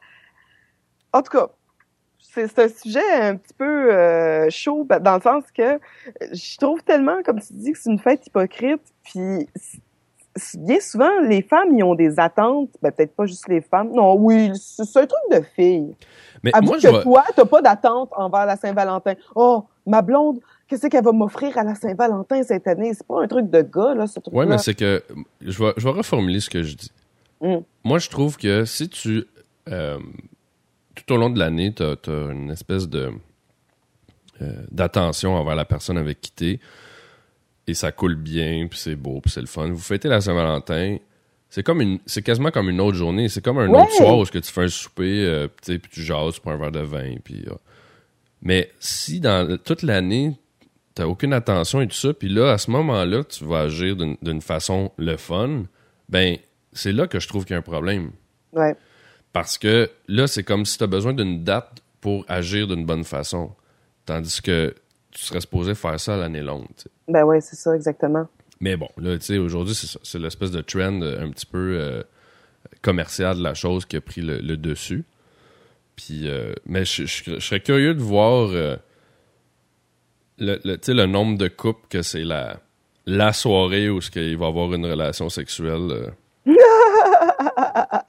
En 1.12 1.22
tout 1.22 1.30
cas, 1.30 1.48
c'est 2.18 2.58
un 2.58 2.68
sujet 2.68 3.12
un 3.14 3.36
petit 3.36 3.54
peu 3.54 3.92
euh, 3.92 4.50
chaud 4.50 4.86
dans 5.00 5.16
le 5.16 5.22
sens 5.22 5.44
que 5.52 5.78
je 6.32 6.56
trouve 6.58 6.82
tellement, 6.82 7.22
comme 7.22 7.40
tu 7.40 7.52
dis, 7.52 7.72
que 7.72 7.78
c'est 7.78 7.90
une 7.90 7.98
fête 7.98 8.26
hypocrite. 8.26 8.82
Puis 9.04 9.48
bien 10.58 10.80
souvent, 10.80 11.20
les 11.20 11.42
femmes, 11.42 11.76
ils 11.76 11.82
ont 11.82 11.94
des 11.94 12.18
attentes. 12.18 12.70
Ben, 12.82 12.90
peut-être 12.90 13.14
pas 13.14 13.26
juste 13.26 13.48
les 13.48 13.60
femmes. 13.60 13.90
Non, 13.92 14.14
oui, 14.14 14.50
c'est 14.54 14.82
un 14.96 15.06
truc 15.06 15.20
de 15.30 15.40
fille. 15.54 15.94
Mais 16.42 16.52
moi, 16.62 16.76
que 16.76 16.82
je 16.82 17.02
toi, 17.02 17.24
t'as 17.34 17.44
pas 17.44 17.62
d'attente 17.62 18.10
envers 18.16 18.46
la 18.46 18.56
Saint-Valentin. 18.56 19.14
Oh, 19.34 19.64
ma 19.86 20.02
blonde, 20.02 20.40
qu'est-ce 20.68 20.86
qu'elle 20.86 21.04
va 21.04 21.12
m'offrir 21.12 21.56
à 21.58 21.64
la 21.64 21.74
Saint-Valentin 21.74 22.42
cette 22.42 22.66
année? 22.66 22.92
C'est 22.94 23.06
pas 23.06 23.22
un 23.22 23.26
truc 23.26 23.50
de 23.50 23.62
gars, 23.62 23.94
là, 23.94 24.06
ce 24.06 24.20
truc 24.20 24.34
Oui, 24.34 24.46
mais 24.46 24.58
c'est 24.58 24.74
que, 24.74 25.02
je 25.40 25.64
vais, 25.64 25.72
je 25.76 25.84
vais 25.84 25.94
reformuler 25.94 26.40
ce 26.40 26.50
que 26.50 26.62
je 26.62 26.76
dis. 26.76 26.92
Hmm. 27.40 27.58
Moi, 27.84 27.98
je 27.98 28.08
trouve 28.08 28.36
que 28.36 28.64
si 28.64 28.88
tu, 28.88 29.24
euh, 29.68 29.98
tout 30.94 31.12
au 31.12 31.16
long 31.16 31.30
de 31.30 31.38
l'année, 31.38 31.72
t'as 31.74 31.94
as 32.06 32.32
une 32.32 32.50
espèce 32.50 32.88
de, 32.88 33.10
euh, 34.42 34.52
d'attention 34.70 35.34
envers 35.34 35.56
la 35.56 35.64
personne 35.64 35.98
avec 35.98 36.20
qui 36.20 36.32
t'es, 36.32 36.60
et 37.68 37.74
ça 37.74 37.92
coule 37.92 38.14
bien, 38.14 38.66
puis 38.68 38.78
c'est 38.78 38.96
beau, 38.96 39.20
puis 39.20 39.30
c'est 39.30 39.40
le 39.40 39.46
fun. 39.46 39.68
Vous 39.68 39.78
fêtez 39.78 40.08
la 40.08 40.20
Saint-Valentin, 40.20 40.96
c'est 41.50 41.62
comme 41.62 41.80
une, 41.80 41.98
c'est 42.06 42.22
quasiment 42.22 42.50
comme 42.50 42.68
une 42.68 42.80
autre 42.80 42.96
journée. 42.96 43.28
C'est 43.28 43.42
comme 43.42 43.58
un 43.58 43.68
autre 43.68 43.92
soir 43.92 44.18
où 44.18 44.24
que 44.24 44.38
tu 44.38 44.52
fais 44.52 44.64
un 44.64 44.68
souper, 44.68 45.24
euh, 45.24 45.48
puis 45.48 45.80
tu 45.90 46.02
jases 46.02 46.38
pour 46.38 46.52
un 46.52 46.56
verre 46.56 46.72
de 46.72 46.80
vin, 46.80 47.14
puis. 47.22 47.44
Euh. 47.48 47.54
Mais 48.42 48.70
si 48.78 49.20
dans 49.20 49.58
toute 49.58 49.82
l'année 49.82 50.36
t'as 50.94 51.06
aucune 51.06 51.32
attention 51.32 51.80
et 51.80 51.88
tout 51.88 51.96
ça, 51.96 52.12
puis 52.12 52.28
là 52.28 52.52
à 52.52 52.58
ce 52.58 52.70
moment-là 52.70 53.24
tu 53.24 53.44
vas 53.44 53.60
agir 53.60 53.96
d'une 53.96 54.42
façon 54.42 54.92
le 54.96 55.16
fun, 55.16 55.64
ben 56.08 56.36
c'est 56.72 56.92
là 56.92 57.06
que 57.06 57.18
je 57.20 57.28
trouve 57.28 57.44
qu'il 57.44 57.54
y 57.54 57.56
a 57.56 57.58
un 57.58 57.62
problème. 57.62 58.10
Ouais. 58.52 58.74
Parce 59.32 59.58
que 59.58 59.90
là 60.06 60.26
c'est 60.26 60.44
comme 60.44 60.64
si 60.64 60.78
tu 60.78 60.84
as 60.84 60.88
besoin 60.88 61.14
d'une 61.14 61.44
date 61.44 61.82
pour 62.00 62.24
agir 62.28 62.66
d'une 62.66 62.84
bonne 62.84 63.04
façon, 63.04 63.52
tandis 64.06 64.40
que 64.40 64.74
tu 65.18 65.24
serais 65.24 65.40
supposé 65.40 65.74
faire 65.74 65.98
ça 65.98 66.16
l'année 66.16 66.42
longue. 66.42 66.66
Ben 67.08 67.24
oui, 67.24 67.38
c'est 67.40 67.56
ça, 67.56 67.74
exactement. 67.74 68.28
Mais 68.60 68.76
bon, 68.76 68.88
là, 68.96 69.18
tu 69.18 69.24
sais, 69.24 69.38
aujourd'hui, 69.38 69.74
c'est 69.74 69.88
ça. 69.88 69.98
C'est 70.04 70.18
l'espèce 70.20 70.52
de 70.52 70.60
trend 70.60 71.02
euh, 71.02 71.20
un 71.24 71.30
petit 71.30 71.46
peu 71.46 71.76
euh, 71.80 72.02
commercial 72.82 73.36
de 73.36 73.42
la 73.42 73.54
chose 73.54 73.84
qui 73.84 73.96
a 73.96 74.00
pris 74.00 74.20
le, 74.20 74.56
dessus. 74.56 75.04
Puis, 75.96 76.28
euh, 76.28 76.52
mais 76.66 76.84
je, 76.84 77.04
je- 77.04 77.24
je 77.34 77.38
serais 77.40 77.58
curieux 77.58 77.94
de 77.94 78.00
voir 78.00 78.50
euh, 78.52 78.76
le, 80.38 80.60
le, 80.64 81.06
nombre 81.06 81.36
de 81.36 81.48
couples 81.48 81.86
que 81.90 82.02
c'est 82.02 82.22
la, 82.22 82.60
la 83.06 83.32
soirée 83.32 83.90
où 83.90 83.98
il 84.14 84.36
va 84.36 84.46
avoir 84.46 84.72
une 84.72 84.86
relation 84.86 85.28
sexuelle 85.28 86.12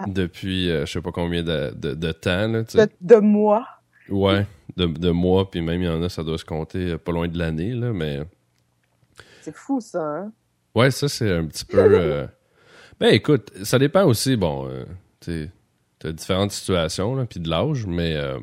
depuis 0.07 0.67
je 0.69 0.85
sais 0.85 1.01
pas 1.01 1.11
combien 1.11 1.41
de, 1.41 1.73
de, 1.75 1.95
de 1.95 2.11
temps. 2.11 2.47
Là. 2.47 2.61
De, 2.63 2.87
de 3.01 3.15
moi. 3.15 3.65
Ouais, 4.09 4.45
de, 4.79 4.85
de 4.87 5.09
mois, 5.11 5.49
puis 5.51 5.61
même 5.61 5.81
il 5.81 5.85
y 5.85 5.89
en 5.89 6.01
a, 6.01 6.09
ça 6.09 6.23
doit 6.23 6.37
se 6.37 6.45
compter 6.45 6.97
pas 6.97 7.11
loin 7.11 7.27
de 7.27 7.37
l'année, 7.37 7.73
là, 7.73 7.91
mais 7.93 8.21
C'est 9.41 9.55
fou, 9.55 9.79
ça, 9.81 9.99
hein? 10.01 10.31
ouais, 10.75 10.91
ça 10.91 11.07
c'est 11.07 11.31
un 11.31 11.45
petit 11.45 11.65
peu. 11.65 11.77
euh, 11.79 12.25
Ben 12.99 13.13
écoute, 13.13 13.51
ça 13.63 13.79
dépend 13.79 14.03
aussi, 14.05 14.35
bon, 14.35 14.67
euh, 14.67 14.83
tu 15.21 15.49
t'as 15.99 16.11
différentes 16.11 16.51
situations, 16.51 17.15
là, 17.15 17.25
puis 17.25 17.39
de 17.39 17.49
l'âge, 17.49 17.85
mais 17.85 18.15
euh, 18.15 18.39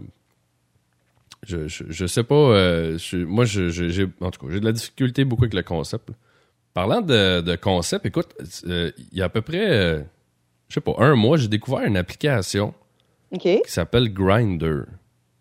je, 1.43 1.69
je, 1.69 1.85
je 1.89 2.07
sais 2.07 2.25
pas, 2.25 2.35
euh, 2.35 2.99
je- 2.99 3.19
moi, 3.19 3.45
j'ai, 3.45 4.05
en 4.21 4.31
tout 4.31 4.47
cas, 4.47 4.53
j'ai 4.53 4.61
de 4.61 4.65
la 4.65 4.73
difficulté 4.73 5.25
beaucoup 5.25 5.45
avec 5.45 5.55
le 5.55 5.63
concept. 5.63 6.09
là. 6.11 6.15
Parlant 6.75 7.01
de, 7.01 7.41
de 7.41 7.57
concept, 7.57 8.05
écoute, 8.07 8.29
euh, 8.67 8.91
il 9.13 9.19
y 9.19 9.23
a 9.23 9.27
à 9.27 9.29
peu 9.29 9.41
près, 9.43 10.07
je 10.69 10.75
sais 10.75 10.81
pas, 10.81 10.95
un 10.99 11.15
mois, 11.15 11.37
j'ai 11.37 11.49
découvert 11.49 11.81
une 11.87 11.97
application 11.97 12.75
qui 13.65 13.71
s'appelle 13.73 14.13
Grindr. 14.13 14.85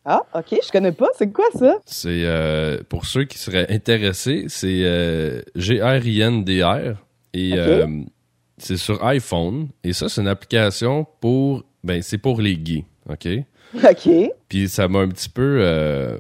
Ah, 0.06 0.22
OK, 0.36 0.56
je 0.64 0.72
connais 0.72 0.92
pas. 0.92 1.08
C'est 1.18 1.32
quoi, 1.32 1.46
ça? 1.58 1.78
C'est 1.86 2.24
euh, 2.26 2.80
pour 2.88 3.06
ceux 3.06 3.24
qui 3.26 3.38
seraient 3.40 3.66
intéressés, 3.74 4.46
c'est 4.50 4.82
euh, 4.84 5.42
G-R-I-N-D-R 5.56 6.96
et 7.34 7.54
Ok. 7.54 7.58
euh, 7.60 7.88
c'est 8.58 8.78
sur 8.78 9.04
iPhone 9.06 9.70
et 9.84 9.92
ça 9.94 10.08
c'est 10.08 10.22
une 10.22 10.28
application 10.28 11.06
pour 11.20 11.64
ben 11.84 12.02
c'est 12.02 12.18
pour 12.20 12.40
les 12.40 12.56
gays, 12.58 12.86
ok? 13.10 13.28
OK. 13.84 14.10
Puis 14.48 14.70
ça 14.70 14.88
m'a 14.88 15.00
un 15.00 15.10
petit 15.10 15.28
peu 15.30 15.58
euh, 15.62 16.18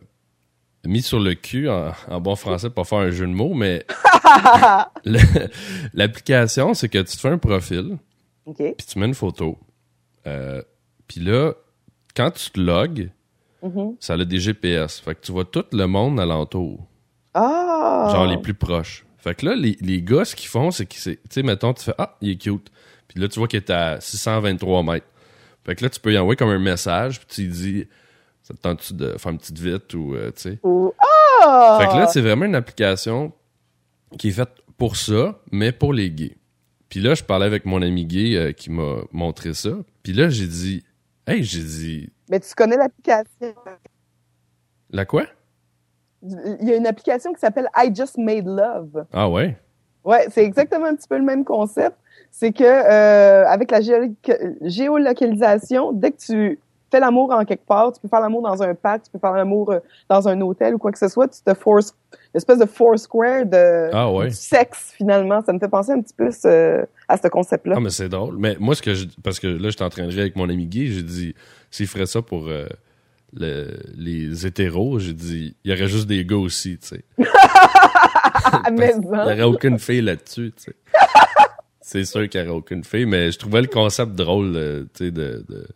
mis 0.85 1.01
sur 1.01 1.19
le 1.19 1.33
cul 1.35 1.69
en, 1.69 1.91
en 2.09 2.19
bon 2.19 2.35
français 2.35 2.69
pour 2.69 2.87
faire 2.87 2.97
un 2.99 3.11
jeu 3.11 3.25
de 3.27 3.31
mots, 3.31 3.53
mais 3.53 3.85
l'application 5.93 6.73
c'est 6.73 6.89
que 6.89 6.97
tu 6.99 7.15
te 7.15 7.19
fais 7.19 7.29
un 7.29 7.37
profil 7.37 7.97
OK. 8.45 8.57
puis 8.57 8.87
tu 8.87 8.99
mets 8.99 9.05
une 9.05 9.13
photo, 9.13 9.57
euh, 10.27 10.61
puis 11.07 11.19
là 11.21 11.53
quand 12.15 12.31
tu 12.31 12.49
te 12.51 12.59
logs, 12.59 13.09
Mhm. 13.65 13.95
ça 13.99 14.13
a 14.13 14.23
des 14.25 14.39
GPS, 14.39 14.99
fait 14.99 15.15
que 15.15 15.21
tu 15.21 15.31
vois 15.31 15.45
tout 15.45 15.65
le 15.71 15.85
monde 15.87 16.19
alentour. 16.19 16.85
Ah! 17.33 18.09
genre 18.11 18.27
les 18.27 18.37
plus 18.37 18.53
proches. 18.53 19.05
Fait 19.17 19.33
que 19.35 19.45
là, 19.47 19.55
les, 19.55 19.75
les 19.81 20.01
gars, 20.01 20.23
ce 20.23 20.35
qu'ils 20.35 20.47
font, 20.49 20.69
c'est 20.71 20.91
c'est- 20.93 21.15
tu 21.15 21.21
sais, 21.31 21.43
mettons, 21.43 21.73
tu 21.73 21.83
fais 21.83 21.95
Ah, 21.97 22.15
il 22.21 22.29
est 22.31 22.35
cute. 22.37 22.69
Puis 23.07 23.19
là, 23.19 23.27
tu 23.27 23.39
vois 23.39 23.47
qu'il 23.47 23.57
est 23.57 23.69
à 23.71 23.99
623 23.99 24.83
mètres. 24.83 25.07
Fait 25.65 25.75
que 25.75 25.83
là, 25.83 25.89
tu 25.89 25.99
peux 25.99 26.13
y 26.13 26.17
envoyer 26.17 26.35
comme 26.37 26.49
un 26.49 26.59
message, 26.59 27.19
puis 27.19 27.27
tu 27.29 27.41
lui 27.41 27.47
dis 27.49 27.87
Ça 28.43 28.53
te 28.53 28.59
tente-tu 28.61 28.93
de 28.93 29.15
faire 29.17 29.31
une 29.31 29.39
petite 29.39 29.57
vite 29.57 29.93
ou, 29.95 30.13
euh, 30.15 30.27
tu 30.35 30.41
sais? 30.43 30.59
Ou- 30.63 30.93
Ah! 31.43 31.79
Fait 31.81 31.87
que 31.87 31.93
là, 31.97 32.07
c'est 32.07 32.21
vraiment 32.21 32.45
une 32.45 32.53
application 32.55 33.33
qui 34.19 34.27
est 34.29 34.31
faite 34.31 34.51
pour 34.77 34.95
ça, 34.95 35.39
mais 35.51 35.71
pour 35.71 35.91
les 35.93 36.11
gays. 36.11 36.37
Puis 36.89 36.99
là, 36.99 37.15
je 37.15 37.23
parlais 37.23 37.47
avec 37.47 37.65
mon 37.65 37.81
ami 37.81 38.05
gay 38.05 38.35
euh, 38.35 38.51
qui 38.51 38.69
m'a 38.69 38.97
montré 39.11 39.53
ça. 39.55 39.71
Puis 40.03 40.13
là, 40.13 40.29
j'ai 40.29 40.45
dit 40.47 40.83
Hey, 41.25 41.43
j'ai 41.43 41.63
dit 41.63 42.09
Mais 42.29 42.39
tu 42.39 42.53
connais 42.55 42.77
l'application? 42.77 43.53
La 44.89 45.05
quoi? 45.05 45.23
Il 46.23 46.57
y 46.67 46.71
a 46.73 46.75
une 46.75 46.87
application 46.87 47.33
qui 47.33 47.39
s'appelle 47.39 47.67
I 47.75 47.91
Just 47.93 48.17
Made 48.17 48.47
Love. 48.47 49.05
Ah 49.13 49.29
ouais? 49.29 49.57
Ouais, 50.03 50.27
c'est 50.29 50.43
exactement 50.43 50.85
un 50.85 50.95
petit 50.95 51.07
peu 51.07 51.17
le 51.17 51.23
même 51.23 51.43
concept. 51.45 51.97
C'est 52.31 52.51
que 52.51 52.63
euh, 52.63 53.45
avec 53.47 53.71
la 53.71 53.79
géo- 53.81 54.13
géolocalisation, 54.61 55.91
dès 55.91 56.11
que 56.11 56.17
tu 56.17 56.59
fais 56.91 56.99
l'amour 56.99 57.31
en 57.31 57.43
quelque 57.45 57.65
part, 57.65 57.91
tu 57.93 57.99
peux 58.01 58.07
faire 58.07 58.21
l'amour 58.21 58.41
dans 58.41 58.61
un 58.63 58.73
parc, 58.75 59.03
tu 59.03 59.11
peux 59.11 59.19
faire 59.19 59.33
l'amour 59.33 59.71
euh, 59.71 59.79
dans 60.09 60.27
un 60.27 60.39
hôtel 60.41 60.75
ou 60.75 60.77
quoi 60.77 60.91
que 60.91 60.97
ce 60.99 61.07
soit, 61.07 61.27
tu 61.27 61.41
te 61.41 61.53
force 61.53 61.93
une 62.13 62.37
espèce 62.37 62.59
de 62.59 62.65
foursquare 62.65 63.45
de 63.45 63.89
Ah 63.93 64.11
ouais. 64.11 64.27
du 64.29 64.33
sexe 64.35 64.93
finalement. 64.95 65.41
Ça 65.45 65.51
me 65.53 65.59
fait 65.59 65.67
penser 65.69 65.91
un 65.91 66.01
petit 66.01 66.13
peu 66.15 66.29
euh, 66.45 66.85
à 67.07 67.17
ce 67.17 67.27
concept-là. 67.27 67.75
Ah, 67.77 67.79
mais 67.79 67.89
c'est 67.89 68.09
drôle. 68.09 68.37
Mais 68.37 68.55
moi, 68.59 68.75
ce 68.75 68.81
que 68.81 68.93
je. 68.93 69.05
Parce 69.23 69.39
que 69.39 69.47
là, 69.47 69.69
j'étais 69.69 69.83
en 69.83 69.89
train 69.89 70.03
de 70.03 70.11
rire 70.11 70.21
avec 70.21 70.35
mon 70.35 70.49
ami 70.49 70.65
gay, 70.67 70.87
j'ai 70.87 71.03
dit, 71.03 71.35
s'il 71.71 71.87
ferait 71.87 72.05
ça 72.05 72.21
pour 72.21 72.47
euh, 72.47 72.65
le- 73.33 73.77
les 73.97 74.45
hétéros, 74.45 74.99
j'ai 74.99 75.13
dit, 75.13 75.55
il 75.63 75.71
y 75.71 75.73
aurait 75.73 75.87
juste 75.89 76.07
des 76.07 76.23
gars 76.25 76.37
aussi, 76.37 76.77
tu 76.77 76.87
sais. 76.87 77.03
Il 78.67 78.73
n'y 78.75 79.17
aurait 79.17 79.43
aucune 79.43 79.79
fille 79.79 80.01
là-dessus, 80.01 80.53
tu 80.55 80.63
sais. 80.63 80.75
c'est 81.81 82.05
sûr 82.05 82.27
qu'il 82.29 82.41
n'y 82.41 82.47
aurait 82.47 82.57
aucune 82.57 82.83
fille, 82.83 83.05
mais 83.05 83.31
je 83.31 83.39
trouvais 83.39 83.61
le 83.61 83.67
concept 83.67 84.13
drôle, 84.13 84.53
euh, 84.55 84.83
tu 84.93 85.05
sais, 85.05 85.11
de, 85.11 85.43
de- 85.47 85.67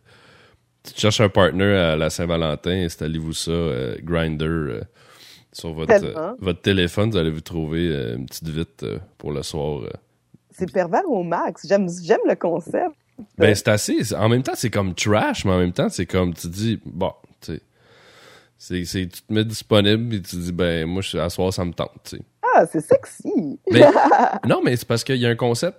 Tu 0.82 1.00
cherches 1.00 1.20
un 1.20 1.28
partner 1.28 1.76
à 1.76 1.96
la 1.96 2.10
Saint-Valentin, 2.10 2.84
installez-vous 2.84 3.34
ça, 3.34 3.50
euh, 3.50 3.96
Grindr, 4.02 4.44
euh, 4.46 4.80
sur 5.52 5.72
votre, 5.72 5.92
euh, 5.92 6.32
votre 6.38 6.62
téléphone, 6.62 7.10
vous 7.10 7.16
allez 7.16 7.30
vous 7.30 7.42
trouver 7.42 7.86
une 8.16 8.26
petite 8.26 8.48
vite 8.48 8.86
pour 9.18 9.32
le 9.32 9.42
soir. 9.42 9.82
C'est 10.50 10.70
pervers 10.72 11.08
au 11.08 11.22
max? 11.22 11.66
J'aime 11.68 11.86
le 11.86 12.34
concept. 12.34 12.94
Ben, 13.36 13.54
c'est 13.54 13.68
assez. 13.68 14.14
En 14.14 14.28
même 14.28 14.42
temps, 14.42 14.54
c'est 14.54 14.70
comme 14.70 14.94
trash, 14.94 15.44
mais 15.44 15.52
en 15.52 15.58
même 15.58 15.72
temps, 15.72 15.88
c'est 15.88 16.06
comme 16.06 16.32
tu 16.32 16.48
dis, 16.48 16.80
bon, 16.84 17.12
tu 17.40 17.52
sais. 17.52 17.62
C'est, 18.84 19.08
tu 19.08 19.22
te 19.22 19.32
mets 19.32 19.44
disponible 19.44 20.14
et 20.14 20.22
tu 20.22 20.36
dis, 20.36 20.52
ben, 20.52 20.86
moi, 20.86 21.02
je, 21.02 21.18
à 21.18 21.28
soir, 21.30 21.52
ça 21.52 21.64
me 21.64 21.72
tente, 21.72 21.92
tu 22.04 22.16
sais. 22.16 22.22
Ah, 22.54 22.66
c'est 22.66 22.80
sexy. 22.80 23.58
Mais, 23.70 23.82
non, 24.46 24.60
mais 24.62 24.76
c'est 24.76 24.86
parce 24.86 25.04
qu'il 25.04 25.16
y 25.16 25.26
a 25.26 25.28
un 25.28 25.36
concept. 25.36 25.78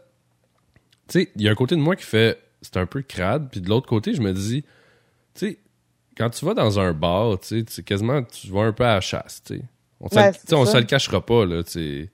Tu 1.08 1.22
sais, 1.22 1.32
il 1.36 1.42
y 1.44 1.48
a 1.48 1.52
un 1.52 1.56
côté 1.56 1.76
de 1.76 1.82
moi 1.82 1.96
qui 1.96 2.06
fait, 2.06 2.40
c'est 2.62 2.78
un 2.78 2.86
peu 2.86 3.02
crade, 3.02 3.50
puis 3.52 3.62
de 3.62 3.70
l'autre 3.70 3.88
côté, 3.88 4.14
je 4.14 4.22
me 4.22 4.34
dis, 4.34 4.64
tu 5.34 5.48
sais, 5.48 5.58
quand 6.18 6.30
tu 6.30 6.46
vas 6.46 6.54
dans 6.54 6.80
un 6.80 6.94
bar, 6.94 7.40
tu 7.40 7.64
sais, 7.68 7.84
quasiment, 7.84 8.24
tu 8.24 8.48
vas 8.50 8.62
un 8.64 8.74
peu 8.74 8.84
à 8.86 8.96
la 8.96 9.02
chasse, 9.02 9.42
tu 9.46 9.56
sais. 9.56 9.64
On 10.00 10.06
Ouais, 10.16 10.32
ça. 10.34 10.66
se 10.66 10.78
le 10.78 10.84
cachera 10.84 11.24
pas, 11.26 11.46
là, 11.46 11.64
tu 11.64 11.72
sais. 11.72 12.10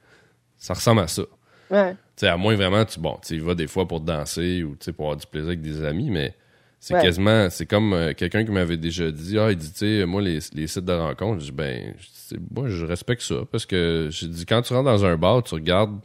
Ça 0.58 0.74
ressemble 0.74 1.02
à 1.02 1.08
ça. 1.08 1.24
Ouais. 1.72 1.94
Tu 1.94 1.98
sais, 2.18 2.28
à 2.28 2.38
moins 2.38 2.56
vraiment, 2.56 2.84
tu 2.86 3.00
bon, 3.00 3.18
tu 3.26 3.38
vas 3.40 3.56
des 3.56 3.68
fois 3.68 3.88
pour 3.88 4.02
danser 4.02 4.64
ou 4.64 4.72
tu 4.76 4.86
sais, 4.86 4.94
pour 4.94 5.06
avoir 5.06 5.18
du 5.18 5.26
plaisir 5.28 5.50
avec 5.50 5.62
des 5.62 5.84
amis, 5.84 6.10
mais 6.10 6.34
c'est 6.80 6.94
Ouais. 6.96 7.02
quasiment, 7.02 7.50
c'est 7.50 7.66
comme 7.66 7.94
euh, 7.94 8.14
quelqu'un 8.14 8.44
qui 8.46 8.52
m'avait 8.52 8.78
déjà 8.78 9.10
dit, 9.12 9.38
ah, 9.40 9.52
il 9.52 9.58
dit, 9.58 9.72
tu 9.72 9.80
sais, 9.80 10.06
moi, 10.06 10.22
les, 10.22 10.40
les 10.54 10.68
sites 10.68 10.86
de 10.86 10.94
rencontres, 10.94 11.40
je 11.42 11.46
dis, 11.46 11.52
ben, 11.52 11.94
je 11.98 12.36
dis, 12.36 12.42
moi, 12.56 12.68
je 12.70 12.86
respecte 12.86 13.22
ça 13.22 13.36
parce 13.52 13.66
que 13.66 14.10
j'ai 14.12 14.28
dit, 14.28 14.46
quand 14.46 14.62
tu 14.62 14.74
rentres 14.74 14.86
dans 14.86 15.06
un 15.06 15.18
bar, 15.18 15.44
tu 15.44 15.54
regardes, 15.56 16.00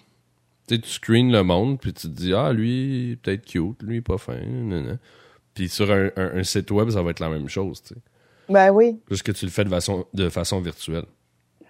tu 0.69 0.75
sais, 0.77 0.81
tu 0.81 0.89
screens 0.89 1.31
le 1.33 1.43
monde, 1.43 1.81
puis 1.81 1.93
tu 1.93 2.03
te 2.03 2.13
dis, 2.15 2.33
ah, 2.35 2.53
lui, 2.53 3.19
peut-être 3.23 3.45
cute, 3.47 3.83
lui, 3.83 4.01
pas 4.01 4.19
fin, 4.19 4.37
nanana. 4.39 4.99
Puis 5.55 5.69
sur 5.69 5.91
un, 5.91 6.11
un- 6.17 6.39
un 6.39 6.43
site 6.45 6.71
web, 6.71 6.91
ça 6.91 7.03
va 7.03 7.11
être 7.11 7.21
la 7.21 7.29
même 7.29 7.49
chose, 7.49 7.83
tu 7.83 7.95
sais. 7.95 8.01
Ben 8.49 8.71
oui. 8.71 8.99
Juste 9.11 9.23
que 9.23 9.33
tu 9.33 9.45
le 9.45 9.51
fais 9.51 9.65
de 9.65 9.69
façon, 9.71 10.07
de 10.15 10.29
façon 10.29 10.61
virtuelle. 10.61 11.05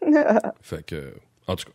fait 0.63 0.85
que, 0.85 1.15
en 1.47 1.57
tout 1.57 1.67
cas. 1.67 1.73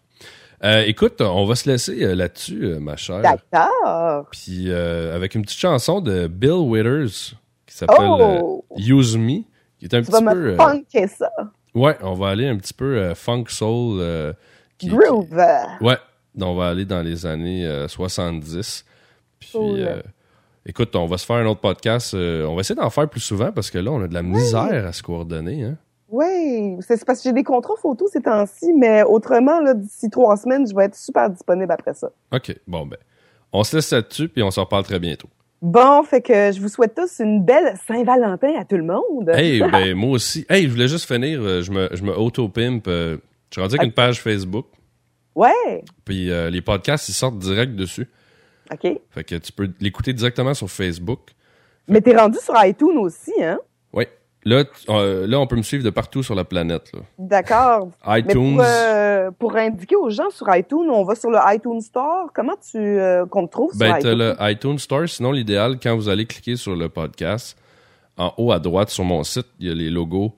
Euh, 0.64 0.84
écoute, 0.88 1.22
on 1.22 1.46
va 1.46 1.56
se 1.56 1.70
laisser 1.70 2.04
euh, 2.04 2.16
là-dessus, 2.16 2.64
euh, 2.66 2.80
ma 2.80 2.96
chère. 2.96 3.22
D'accord. 3.22 4.28
Puis 4.32 4.72
euh, 4.72 5.16
avec 5.16 5.36
une 5.36 5.44
petite 5.44 5.60
chanson 5.60 6.02
de 6.02 6.28
Bill 6.28 6.52
Withers 6.54 7.36
qui 7.68 7.76
s'appelle 7.76 7.96
Oh! 8.10 8.66
euh, 8.72 8.76
Use 8.80 9.16
Me, 9.18 9.42
qui 9.78 9.86
est 9.86 9.94
un 9.94 10.02
Tu 10.02 10.12
petit 10.12 10.24
peu. 10.24 10.58
ça. 11.08 11.32
ouais, 11.76 11.96
on 12.02 12.14
va 12.16 12.30
aller 12.30 12.48
un 12.48 12.58
petit 12.58 12.74
peu 12.74 13.14
funk 13.14 13.46
soul. 13.50 14.02
qui- 14.80 14.88
Groove. 14.88 15.28
qui- 15.30 15.84
ouais, 15.86 15.98
on 16.42 16.56
va 16.56 16.70
aller 16.70 16.86
dans 16.86 17.02
les 17.04 17.26
années 17.28 17.66
euh, 17.68 17.88
70. 17.88 18.84
Puis 19.40 19.50
Cool. 19.52 20.02
Écoute, 20.68 20.96
on 20.96 21.08
va 21.08 21.18
se 21.18 21.26
faire 21.26 21.38
un 21.38 21.46
autre 21.48 21.62
podcast. 21.62 22.14
euh, 22.14 22.46
on 22.46 22.54
va 22.56 22.62
essayer 22.62 22.76
d'en 22.80 22.90
faire 22.92 23.10
plus 23.10 23.22
souvent 23.22 23.52
parce 23.52 23.72
que 23.72 23.80
là, 23.80 23.92
on 23.92 24.02
a 24.04 24.08
de 24.08 24.14
la 24.14 24.22
misère 24.22 24.86
à 24.86 24.94
se 24.94 25.02
coordonner. 25.02 25.64
Hein? 25.64 25.78
Oui, 26.10 26.78
c'est 26.82 27.04
parce 27.06 27.20
que 27.20 27.30
j'ai 27.30 27.34
des 27.34 27.44
contrats 27.44 27.74
photos 27.82 28.12
ces 28.12 28.22
temps-ci, 28.22 28.72
mais 28.74 29.04
autrement, 29.04 29.60
là, 29.60 29.74
d'ici 29.74 30.10
trois 30.10 30.38
semaines, 30.38 30.68
je 30.68 30.76
vais 30.76 30.86
être 30.86 30.96
super 30.96 31.30
disponible 31.30 31.72
après 31.72 31.94
ça. 31.94 32.10
OK, 32.34 32.56
bon 32.68 32.86
ben. 32.86 32.98
On 33.52 33.64
se 33.64 33.76
laisse 33.78 33.92
là-dessus, 33.92 34.30
puis 34.30 34.44
on 34.44 34.52
s'en 34.52 34.64
reparle 34.66 34.84
très 34.84 35.00
bientôt. 35.00 35.28
Bon, 35.62 36.04
fait 36.04 36.22
que 36.22 36.52
je 36.52 36.62
vous 36.62 36.70
souhaite 36.70 36.94
tous 36.96 37.20
une 37.20 37.44
belle 37.44 37.74
Saint-Valentin 37.88 38.54
à 38.60 38.64
tout 38.64 38.78
le 38.78 38.84
monde. 38.84 39.30
Hey, 39.34 39.60
ben 39.72 39.96
moi 39.96 40.12
aussi. 40.12 40.46
Hey, 40.50 40.64
je 40.66 40.70
voulais 40.70 40.88
juste 40.88 41.06
finir, 41.12 41.40
euh, 41.42 41.62
je 41.62 41.72
me, 41.72 41.90
je 41.94 42.04
me 42.04 42.16
auto-pimp. 42.16 42.88
euh, 42.88 43.18
je 43.50 43.56
suis 43.56 43.62
rendu 43.62 43.76
avec 43.76 43.88
une 43.88 43.94
page 43.94 44.22
Facebook, 44.22 44.68
Ouais, 45.36 45.84
puis 46.04 46.32
euh, 46.32 46.50
les 46.50 46.62
podcasts, 46.62 47.10
ils 47.10 47.14
sortent 47.14 47.38
direct 47.38 47.76
dessus. 47.76 48.08
OK. 48.72 49.00
Fait 49.12 49.24
que 49.24 49.36
tu 49.36 49.52
peux 49.52 49.70
l'écouter 49.80 50.14
directement 50.14 50.54
sur 50.54 50.70
Facebook. 50.70 51.20
Mais 51.88 52.02
t'es 52.02 52.16
rendu 52.18 52.38
sur 52.40 52.54
iTunes 52.66 52.98
aussi, 52.98 53.32
hein? 53.42 53.60
Oui. 53.94 54.06
Là, 54.44 54.64
euh, 54.90 55.26
là, 55.28 55.40
on 55.40 55.48
peut 55.48 55.56
me 55.56 55.62
suivre 55.62 55.84
de 55.84 55.90
partout 55.90 56.24
sur 56.24 56.36
la 56.36 56.44
planète. 56.44 56.92
D'accord. 57.18 57.90
Mais 58.08 58.20
iTunes. 58.20 58.56
pour, 58.56 58.66
euh, 58.66 59.32
pour 59.32 59.56
indiquer 59.56 59.96
aux 59.96 60.10
gens 60.10 60.30
sur 60.30 60.54
iTunes, 60.56 60.90
on 60.90 61.04
va 61.04 61.16
sur 61.16 61.30
le 61.30 61.40
iTunes 61.54 61.82
Store. 61.82 62.30
Comment 62.34 62.56
tu 62.56 62.78
euh, 62.78 63.26
qu'on 63.26 63.46
te 63.48 63.52
trouve 63.52 63.78
Ben, 63.78 63.94
sur 63.94 64.04
t'as 64.04 64.10
iTunes? 64.14 64.18
le 64.40 64.52
iTunes 64.52 64.80
Store. 64.80 65.08
Sinon, 65.10 65.32
l'idéal, 65.32 65.78
quand 65.82 65.96
vous 65.96 66.08
allez 66.10 66.26
cliquer 66.26 66.56
sur 66.56 66.76
le 66.76 66.88
podcast, 66.90 67.58
en 68.18 68.34
haut 68.38 68.52
à 68.52 68.60
droite 68.60 68.90
sur 68.90 69.04
mon 69.04 69.24
site, 69.24 69.48
il 69.60 69.68
y 69.68 69.72
a 69.72 69.76
les 69.76 69.90
logos 69.90 70.34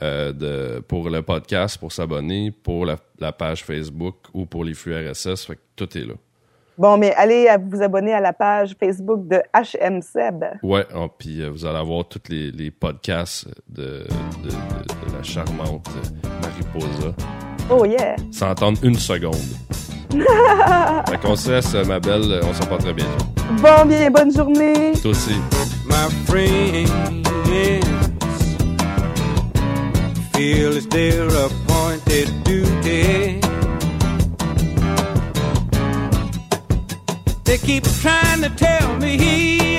de, 0.00 0.78
pour 0.86 1.10
le 1.10 1.22
podcast, 1.22 1.78
pour 1.78 1.90
s'abonner, 1.90 2.50
pour 2.52 2.86
la, 2.86 2.96
la 3.18 3.32
page 3.32 3.64
Facebook 3.64 4.14
ou 4.32 4.46
pour 4.46 4.62
les 4.64 4.74
flux 4.74 4.94
RSS. 4.94 5.44
Fait 5.46 5.56
que 5.56 5.60
tout 5.74 5.98
est 5.98 6.04
là. 6.04 6.14
Bon, 6.78 6.96
mais 6.96 7.12
allez 7.16 7.48
vous 7.68 7.82
abonner 7.82 8.12
à 8.12 8.20
la 8.20 8.32
page 8.32 8.76
Facebook 8.78 9.26
de 9.26 9.42
HMSeb. 9.52 10.44
Ouais, 10.62 10.86
oh, 10.94 11.08
puis 11.18 11.42
euh, 11.42 11.50
vous 11.50 11.66
allez 11.66 11.78
avoir 11.78 12.06
tous 12.06 12.22
les, 12.28 12.52
les 12.52 12.70
podcasts 12.70 13.48
de, 13.68 14.06
de, 14.44 14.48
de, 14.48 15.16
la 15.16 15.22
charmante 15.24 15.88
Mariposa. 16.40 17.12
Oh 17.68 17.84
yeah! 17.84 18.14
Sans 18.30 18.50
attendre 18.50 18.78
une 18.84 18.94
seconde. 18.94 19.34
fait 21.08 21.20
qu'on 21.20 21.34
se 21.34 21.50
laisse, 21.50 21.74
ma 21.86 21.98
belle, 21.98 22.40
on 22.44 22.54
s'en 22.54 22.66
pas 22.66 22.78
très 22.78 22.94
bien. 22.94 23.06
Bon, 23.60 23.84
bien, 23.84 24.08
bonne 24.12 24.32
journée. 24.32 24.92
Toi 25.02 25.10
aussi. 25.10 25.34
My 25.84 26.08
friends 26.26 26.92
feel 30.32 30.76
it's 30.76 30.86
their 30.86 31.26
appointed 31.26 32.28
duty. 32.44 33.47
They 37.48 37.56
keep 37.56 37.84
trying 38.02 38.42
to 38.42 38.50
tell 38.50 38.98
me 38.98 39.78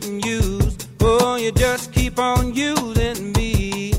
getting 0.00 0.22
used, 0.22 0.88
oh, 1.02 1.36
you 1.36 1.52
just 1.52 1.92
keep 1.92 2.18
on 2.18 2.54
using 2.54 3.30
me 3.32 3.92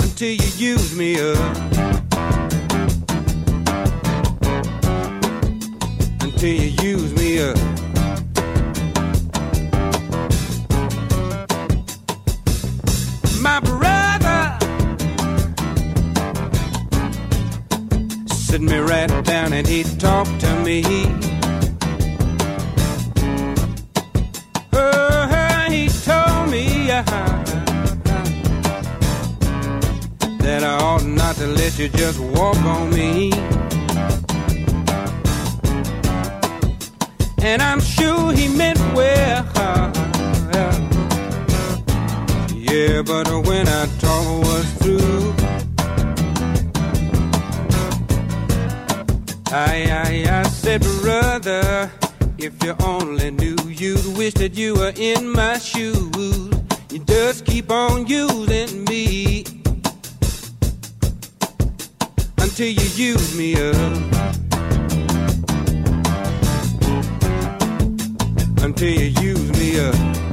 until 0.00 0.28
you 0.28 0.50
use 0.58 0.94
me 0.94 1.18
up. 1.18 1.56
Until 6.20 6.52
you 6.52 6.70
use 6.82 7.14
me 7.14 7.40
up. 7.40 7.56
My 13.40 13.58
brother 13.60 14.58
sit 18.28 18.60
me 18.60 18.76
right 18.76 19.24
down 19.24 19.54
and 19.54 19.66
he 19.66 19.82
talked 19.96 20.38
to 20.40 20.62
me. 20.62 21.37
Let 31.54 31.78
you 31.78 31.88
just 31.88 32.18
walk 32.20 32.56
on 32.58 32.90
me. 32.90 33.32
And 37.40 37.62
I'm 37.62 37.80
sure 37.80 38.32
he 38.32 38.48
meant 38.48 38.78
well. 38.94 39.44
Yeah, 42.54 43.02
but 43.02 43.26
when 43.46 43.66
I 43.66 43.86
talk 43.98 44.26
was 44.44 44.66
through. 44.74 45.34
I, 49.50 49.88
I, 49.90 50.40
I 50.40 50.42
said, 50.42 50.82
brother, 51.00 51.90
if 52.36 52.62
you 52.62 52.76
only 52.84 53.30
knew, 53.30 53.56
you'd 53.66 54.18
wish 54.18 54.34
that 54.34 54.54
you 54.58 54.74
were 54.74 54.92
in 54.96 55.30
my 55.30 55.56
shoes. 55.56 56.52
You 56.90 56.98
just 57.06 57.46
keep 57.46 57.70
on 57.70 58.06
using 58.06 58.84
me 58.84 59.37
until 62.60 62.84
you 62.84 63.12
use 63.12 63.36
me 63.36 63.54
up. 63.54 63.76
Until 68.64 68.90
you 68.90 69.10
use 69.20 69.52
me 69.60 69.78
up. 69.78 70.27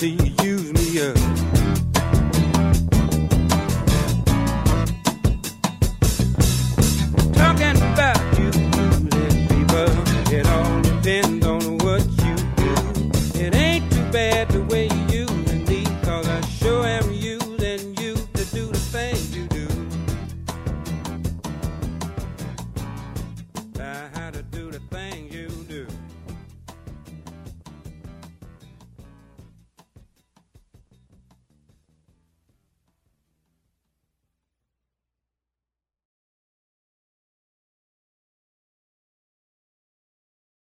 Until 0.00 0.26
you 0.26 0.32
use 0.44 0.72
me 0.74 1.08
up. 1.08 1.27